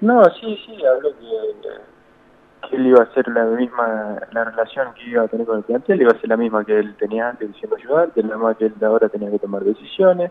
[0.00, 5.10] No, sí, sí, habló que, que él iba a hacer la misma, la relación que
[5.10, 7.48] iba a tener con el plantel, iba a ser la misma que él tenía antes
[7.58, 10.30] siendo ayudante, nada más que él ahora tenía que tomar decisiones,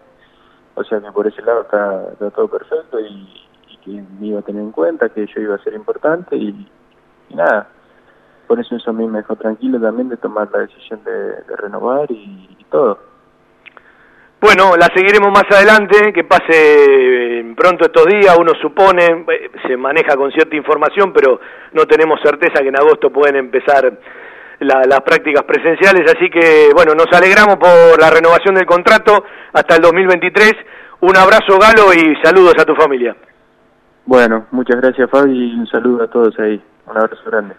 [0.76, 4.39] o sea que por ese lado está, está todo perfecto y, y que me iba
[4.39, 6.68] a tener en cuenta, que yo iba a ser importante y
[7.30, 7.68] nada,
[8.47, 11.55] por eso eso a mí me dejó tranquilo también de tomar la decisión de, de
[11.57, 12.99] renovar y, y todo.
[14.39, 16.45] Bueno, la seguiremos más adelante, que pase
[17.39, 21.39] eh, pronto estos días, uno supone, eh, se maneja con cierta información, pero
[21.73, 23.91] no tenemos certeza que en agosto pueden empezar
[24.59, 29.75] la- las prácticas presenciales, así que bueno, nos alegramos por la renovación del contrato hasta
[29.75, 30.53] el 2023.
[31.01, 33.15] Un abrazo Galo y saludos a tu familia.
[34.05, 37.55] Bueno, muchas gracias Fabi y un saludo a todos ahí, un abrazo grande.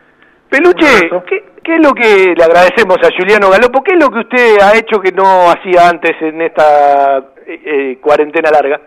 [0.50, 1.10] Peluche.
[1.26, 3.82] ¿qué, qué es lo que le agradecemos a Juliano Galopo?
[3.82, 7.98] ¿Qué es lo que usted ha hecho que no hacía antes en esta eh, eh,
[8.00, 8.80] cuarentena larga?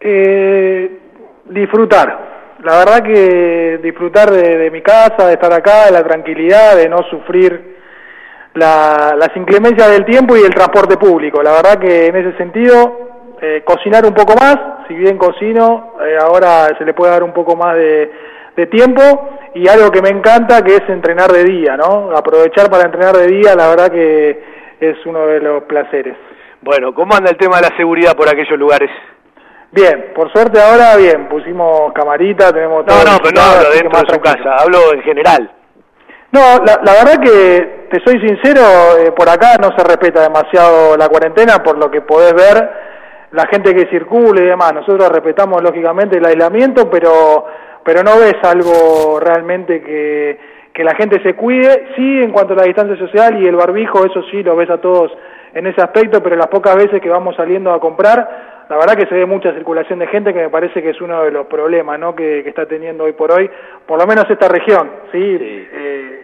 [0.00, 0.98] Eh,
[1.46, 2.30] disfrutar.
[2.62, 6.88] La verdad que disfrutar de, de mi casa, de estar acá, de la tranquilidad, de
[6.88, 7.76] no sufrir
[8.54, 11.42] la- las inclemencias del tiempo y el transporte público.
[11.42, 14.56] La verdad que en ese sentido, eh, cocinar un poco más,
[14.86, 18.12] si bien cocino, eh, ahora se le puede dar un poco más de,
[18.56, 22.10] de tiempo y algo que me encanta que es entrenar de día, ¿no?
[22.16, 24.42] Aprovechar para entrenar de día, la verdad que
[24.80, 26.16] es uno de los placeres.
[26.60, 28.90] Bueno, ¿cómo anda el tema de la seguridad por aquellos lugares?
[29.70, 33.98] Bien, por suerte ahora bien, pusimos camarita, tenemos No, no, pero no hablo dentro de
[33.98, 34.36] su tranquilo.
[34.44, 35.50] casa, hablo en general.
[36.30, 38.62] No, la, la verdad que, te soy sincero,
[38.98, 42.70] eh, por acá no se respeta demasiado la cuarentena, por lo que podés ver,
[43.32, 44.72] la gente que circula y demás.
[44.72, 47.44] Nosotros respetamos lógicamente el aislamiento, pero,
[47.84, 50.38] pero no ves algo realmente que,
[50.72, 51.88] que la gente se cuide.
[51.96, 54.78] Sí, en cuanto a la distancia social y el barbijo, eso sí lo ves a
[54.80, 55.12] todos
[55.54, 59.06] en ese aspecto, pero las pocas veces que vamos saliendo a comprar, la verdad que
[59.06, 61.98] se ve mucha circulación de gente que me parece que es uno de los problemas
[61.98, 62.14] ¿no?
[62.14, 63.50] que, que está teniendo hoy por hoy,
[63.86, 64.90] por lo menos esta región.
[65.12, 65.38] ¿sí?
[65.38, 65.68] Sí.
[65.72, 66.18] Eh,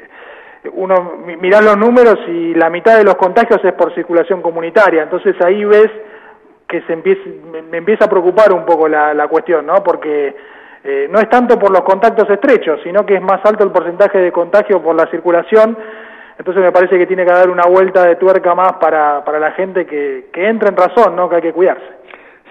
[0.72, 5.02] uno mi- mirá los números y la mitad de los contagios es por circulación comunitaria,
[5.02, 5.90] entonces ahí ves
[6.66, 7.20] que se empieza,
[7.52, 9.82] me, me empieza a preocupar un poco la, la cuestión, ¿no?
[9.82, 10.34] Porque
[10.84, 14.18] eh, no es tanto por los contactos estrechos, sino que es más alto el porcentaje
[14.18, 15.76] de contagio por la circulación,
[16.38, 19.52] entonces me parece que tiene que dar una vuelta de tuerca más para, para la
[19.52, 21.28] gente que, que entre en razón, ¿no?
[21.28, 21.98] Que hay que cuidarse.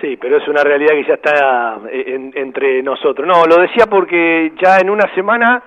[0.02, 3.26] Sí, pero es una realidad que ya está eh, en- entre nosotros.
[3.26, 5.64] No, lo decía porque ya en una semana,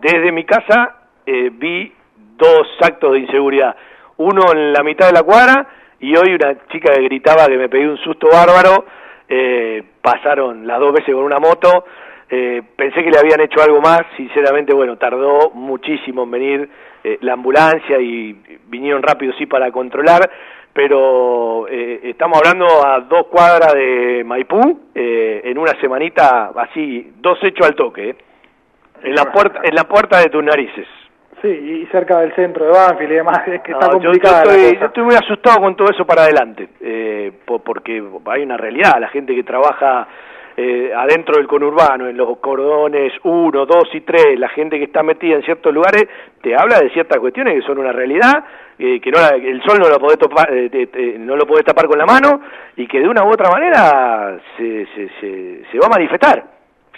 [0.00, 0.94] desde mi casa,
[1.26, 1.92] eh, vi
[2.36, 3.74] dos actos de inseguridad.
[4.18, 5.66] Uno en la mitad de la cuadra
[6.00, 8.84] y hoy una chica que gritaba que me pegué un susto bárbaro.
[9.28, 11.84] Eh, pasaron las dos veces con una moto.
[12.30, 14.02] eh, pensé que le habían hecho algo más.
[14.16, 16.70] Sinceramente, bueno, tardó muchísimo en venir
[17.04, 18.32] eh, la ambulancia y
[18.66, 20.30] vinieron rápido, sí, para controlar
[20.78, 27.36] pero eh, estamos hablando a dos cuadras de Maipú, eh, en una semanita así, dos
[27.42, 28.14] hechos al toque,
[29.02, 30.86] en la puerta, en la puerta de tus narices.
[31.42, 34.04] Sí, y cerca del centro de Banfield y demás, es que No, está yo- yo,
[34.10, 34.72] complicada la cosa.
[34.80, 38.98] yo estoy muy asustado con todo eso para adelante, eh, po- porque hay una realidad,
[39.00, 40.08] la gente que trabaja
[40.60, 45.04] eh, adentro del conurbano, en los cordones 1, 2 y 3, la gente que está
[45.04, 46.08] metida en ciertos lugares,
[46.42, 48.42] te habla de ciertas cuestiones que son una realidad,
[48.76, 51.86] eh, que no la- el sol no lo podés topar, eh, no lo podés tapar
[51.86, 52.40] con la mano
[52.76, 56.42] y que de una u otra manera se, se, se, se va a manifestar,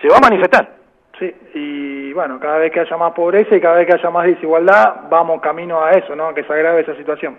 [0.00, 0.79] se va a manifestar.
[1.20, 4.24] Sí, y bueno, cada vez que haya más pobreza y cada vez que haya más
[4.24, 6.32] desigualdad, vamos camino a eso, ¿no?
[6.32, 7.36] Que se agrave esa situación.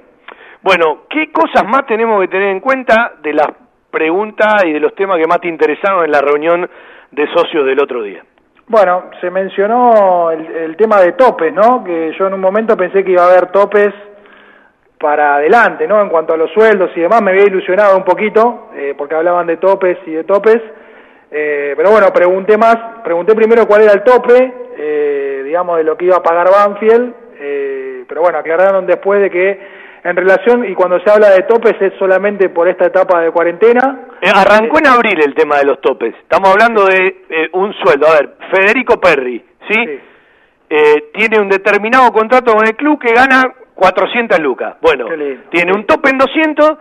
[0.61, 3.47] Bueno, ¿qué cosas más tenemos que tener en cuenta de las
[3.89, 6.69] preguntas y de los temas que más te interesaron en la reunión
[7.09, 8.23] de socios del otro día?
[8.67, 11.83] Bueno, se mencionó el, el tema de topes, ¿no?
[11.83, 13.91] Que yo en un momento pensé que iba a haber topes
[14.99, 15.99] para adelante, ¿no?
[15.99, 19.47] En cuanto a los sueldos y demás, me había ilusionado un poquito, eh, porque hablaban
[19.47, 20.61] de topes y de topes,
[21.31, 25.97] eh, pero bueno, pregunté más, pregunté primero cuál era el tope, eh, digamos, de lo
[25.97, 30.73] que iba a pagar Banfield, eh, pero bueno, aclararon después de que en relación, y
[30.73, 34.07] cuando se habla de topes es solamente por esta etapa de cuarentena.
[34.21, 38.07] Eh, arrancó en abril el tema de los topes, estamos hablando de eh, un sueldo,
[38.07, 39.75] a ver, Federico Perri, ¿sí?
[39.75, 39.99] Sí.
[40.69, 43.43] Eh, tiene un determinado contrato con el club que gana
[43.75, 44.75] 400 lucas.
[44.81, 45.05] Bueno,
[45.49, 46.77] tiene un tope en 200.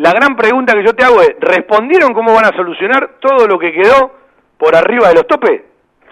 [0.00, 3.58] La gran pregunta que yo te hago es, ¿respondieron cómo van a solucionar todo lo
[3.58, 4.12] que quedó
[4.56, 5.60] por arriba de los topes?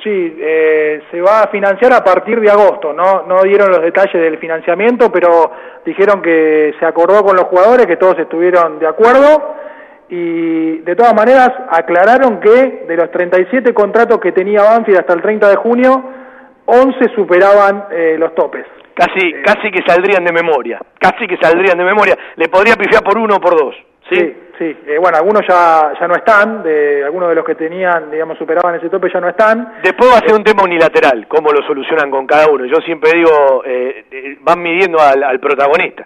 [0.05, 4.13] Sí, eh, se va a financiar a partir de agosto, no, no dieron los detalles
[4.13, 5.51] del financiamiento, pero
[5.87, 9.55] dijeron que se acordó con los jugadores, que todos estuvieron de acuerdo
[10.11, 15.23] y de todas maneras aclararon que de los 37 contratos que tenía Banfield hasta el
[15.23, 16.05] 30 de junio,
[16.67, 18.67] 11 superaban eh, los topes.
[18.99, 22.19] Casi, casi que saldrían de memoria, casi que saldrían de memoria.
[22.35, 23.77] Le podría pifiar por uno o por dos,
[24.11, 24.17] ¿sí?
[24.17, 24.77] Sí, sí.
[24.89, 28.75] Eh, bueno, algunos ya, ya no están, de, algunos de los que tenían, digamos, superaban
[28.75, 29.75] ese tope ya no están.
[29.85, 32.65] Después va a ser un tema unilateral, cómo lo solucionan con cada uno.
[32.65, 36.05] Yo siempre digo, eh, eh, van midiendo al, al protagonista.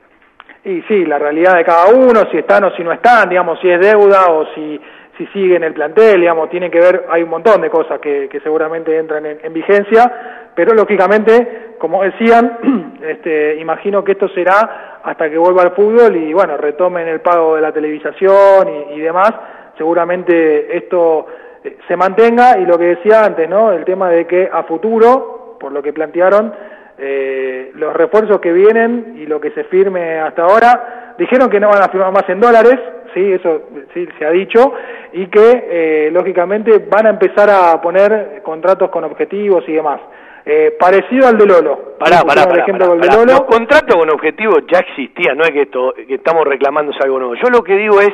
[0.65, 3.71] Y sí, la realidad de cada uno, si están o si no están, digamos, si
[3.71, 4.79] es deuda o si,
[5.17, 8.29] si sigue en el plantel, digamos, tiene que ver, hay un montón de cosas que,
[8.29, 15.01] que seguramente entran en, en vigencia, pero lógicamente, como decían, este, imagino que esto será
[15.03, 19.01] hasta que vuelva al fútbol y bueno, retomen el pago de la televisación y, y
[19.01, 19.33] demás,
[19.77, 21.27] seguramente esto
[21.65, 23.73] eh, se mantenga y lo que decía antes, ¿no?
[23.73, 26.53] El tema de que a futuro, por lo que plantearon,
[26.99, 31.69] eh, los refuerzos que vienen y lo que se firme hasta ahora, dijeron que no
[31.69, 32.79] van a firmar más en dólares,
[33.15, 33.63] sí, eso
[33.95, 34.73] sí se ha dicho,
[35.13, 40.01] y que eh, lógicamente van a empezar a poner contratos con objetivos y demás.
[40.45, 41.95] Eh, parecido al de Lolo.
[42.01, 43.07] Pará, pará, pará, de.
[43.07, 43.25] Lolo.
[43.27, 47.35] Los contratos con objetivos ya existían, no es que esto que estamos reclamando algo nuevo.
[47.37, 48.11] Yo lo que digo es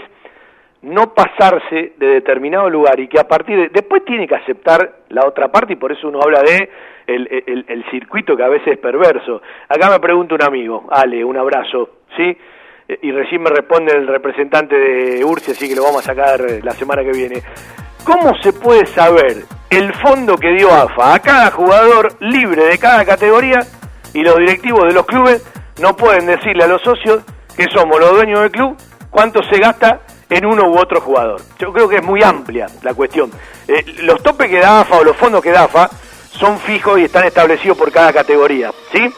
[0.83, 3.69] no pasarse de determinado lugar y que a partir de...
[3.71, 6.69] Después tiene que aceptar la otra parte y por eso uno habla de
[7.07, 9.41] el, el- el circuito que a veces es perverso.
[9.69, 12.37] Acá me pregunta un amigo, Ale, un abrazo, ¿sí?
[12.89, 16.41] Eh, Y recién me responde el representante de Urcia, así que lo vamos a sacar
[16.63, 17.43] la semana que viene.
[18.05, 23.05] ¿Cómo se puede saber el fondo que dio AFA a cada jugador libre de cada
[23.05, 23.61] categoría
[24.15, 25.45] y los directivos de los clubes
[25.81, 27.23] no pueden decirle a los socios
[27.55, 28.77] que somos los dueños del club
[29.11, 30.01] cuánto se gasta
[30.31, 31.41] en uno u otro jugador?
[31.59, 33.31] Yo creo que es muy amplia la cuestión.
[33.67, 35.91] Eh, los topes que da AFA o los fondos que da AFA
[36.31, 39.13] son fijos y están establecidos por cada categoría, ¿sí?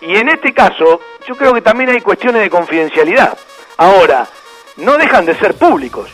[0.00, 3.36] Y en este caso, yo creo que también hay cuestiones de confidencialidad.
[3.76, 4.26] Ahora,
[4.76, 6.10] no dejan de ser públicos.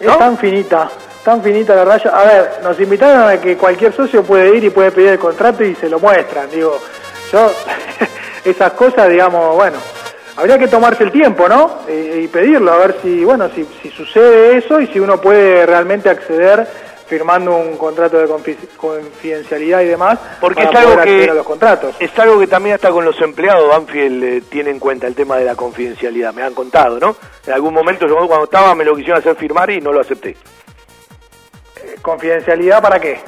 [0.00, 0.12] ¿No?
[0.12, 0.88] Es tan finita,
[1.24, 2.10] tan finita la raya.
[2.10, 5.64] A ver, nos invitaron a que cualquier socio puede ir y puede pedir el contrato
[5.64, 6.50] y se lo muestran.
[6.50, 6.78] Digo,
[7.32, 7.50] yo,
[8.44, 9.78] esas cosas, digamos, bueno,
[10.36, 11.80] habría que tomarse el tiempo, ¿no?
[11.88, 15.66] Eh, y pedirlo, a ver si, bueno, si, si sucede eso y si uno puede
[15.66, 16.66] realmente acceder
[17.10, 21.30] firmando un contrato de confi- confidencialidad y demás Porque para es algo poder acceder que
[21.30, 21.96] a los contratos.
[21.98, 25.36] es algo que también hasta con los empleados Banfield eh, tiene en cuenta el tema
[25.36, 26.32] de la confidencialidad.
[26.32, 27.16] Me han contado, ¿no?
[27.46, 30.30] En algún momento yo cuando estaba me lo quisieron hacer firmar y no lo acepté.
[30.30, 33.20] Eh, ¿Confidencialidad para qué?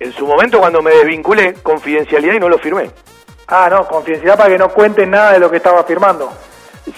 [0.00, 2.90] En su momento cuando me desvinculé, confidencialidad y no lo firmé.
[3.48, 6.32] Ah, no, confidencialidad para que no cuenten nada de lo que estaba firmando.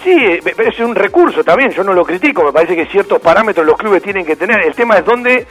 [0.01, 3.19] Sí, eh, pero es un recurso también, yo no lo critico, me parece que ciertos
[3.19, 4.61] parámetros los clubes tienen que tener.
[4.61, 5.45] El tema es dónde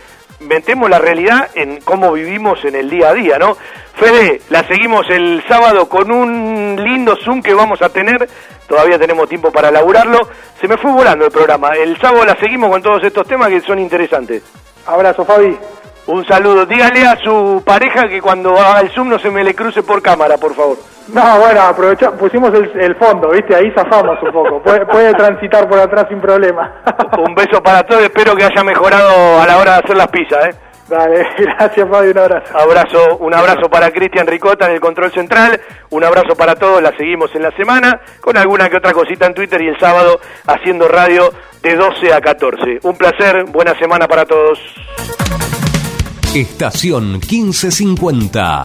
[0.48, 3.56] metemos la realidad en cómo vivimos en el día a día, ¿no?
[3.94, 8.28] Fede, la seguimos el sábado con un lindo Zoom que vamos a tener,
[8.66, 10.28] todavía tenemos tiempo para laburarlo.
[10.60, 13.60] Se me fue volando el programa, el sábado la seguimos con todos estos temas que
[13.60, 14.42] son interesantes.
[14.86, 15.56] Abrazo, Fabi.
[16.06, 19.54] Un saludo, dígale a su pareja que cuando haga el Zoom no se me le
[19.54, 20.76] cruce por cámara, por favor.
[21.12, 23.54] No, bueno, aprovecha, pusimos el, el fondo, ¿viste?
[23.54, 24.62] Ahí zafamos un poco.
[24.62, 26.82] Puede, puede transitar por atrás sin problema.
[27.18, 30.46] Un beso para todos, espero que haya mejorado a la hora de hacer las pizzas,
[30.46, 30.54] ¿eh?
[30.88, 32.58] Dale, gracias, Fabi, un abrazo.
[32.58, 35.60] Abrazo, un abrazo para Cristian Ricota en el control central,
[35.90, 39.34] un abrazo para todos, la seguimos en la semana, con alguna que otra cosita en
[39.34, 42.80] Twitter y el sábado haciendo radio de 12 a 14.
[42.82, 44.58] Un placer, buena semana para todos.
[46.34, 48.60] Estación 1550.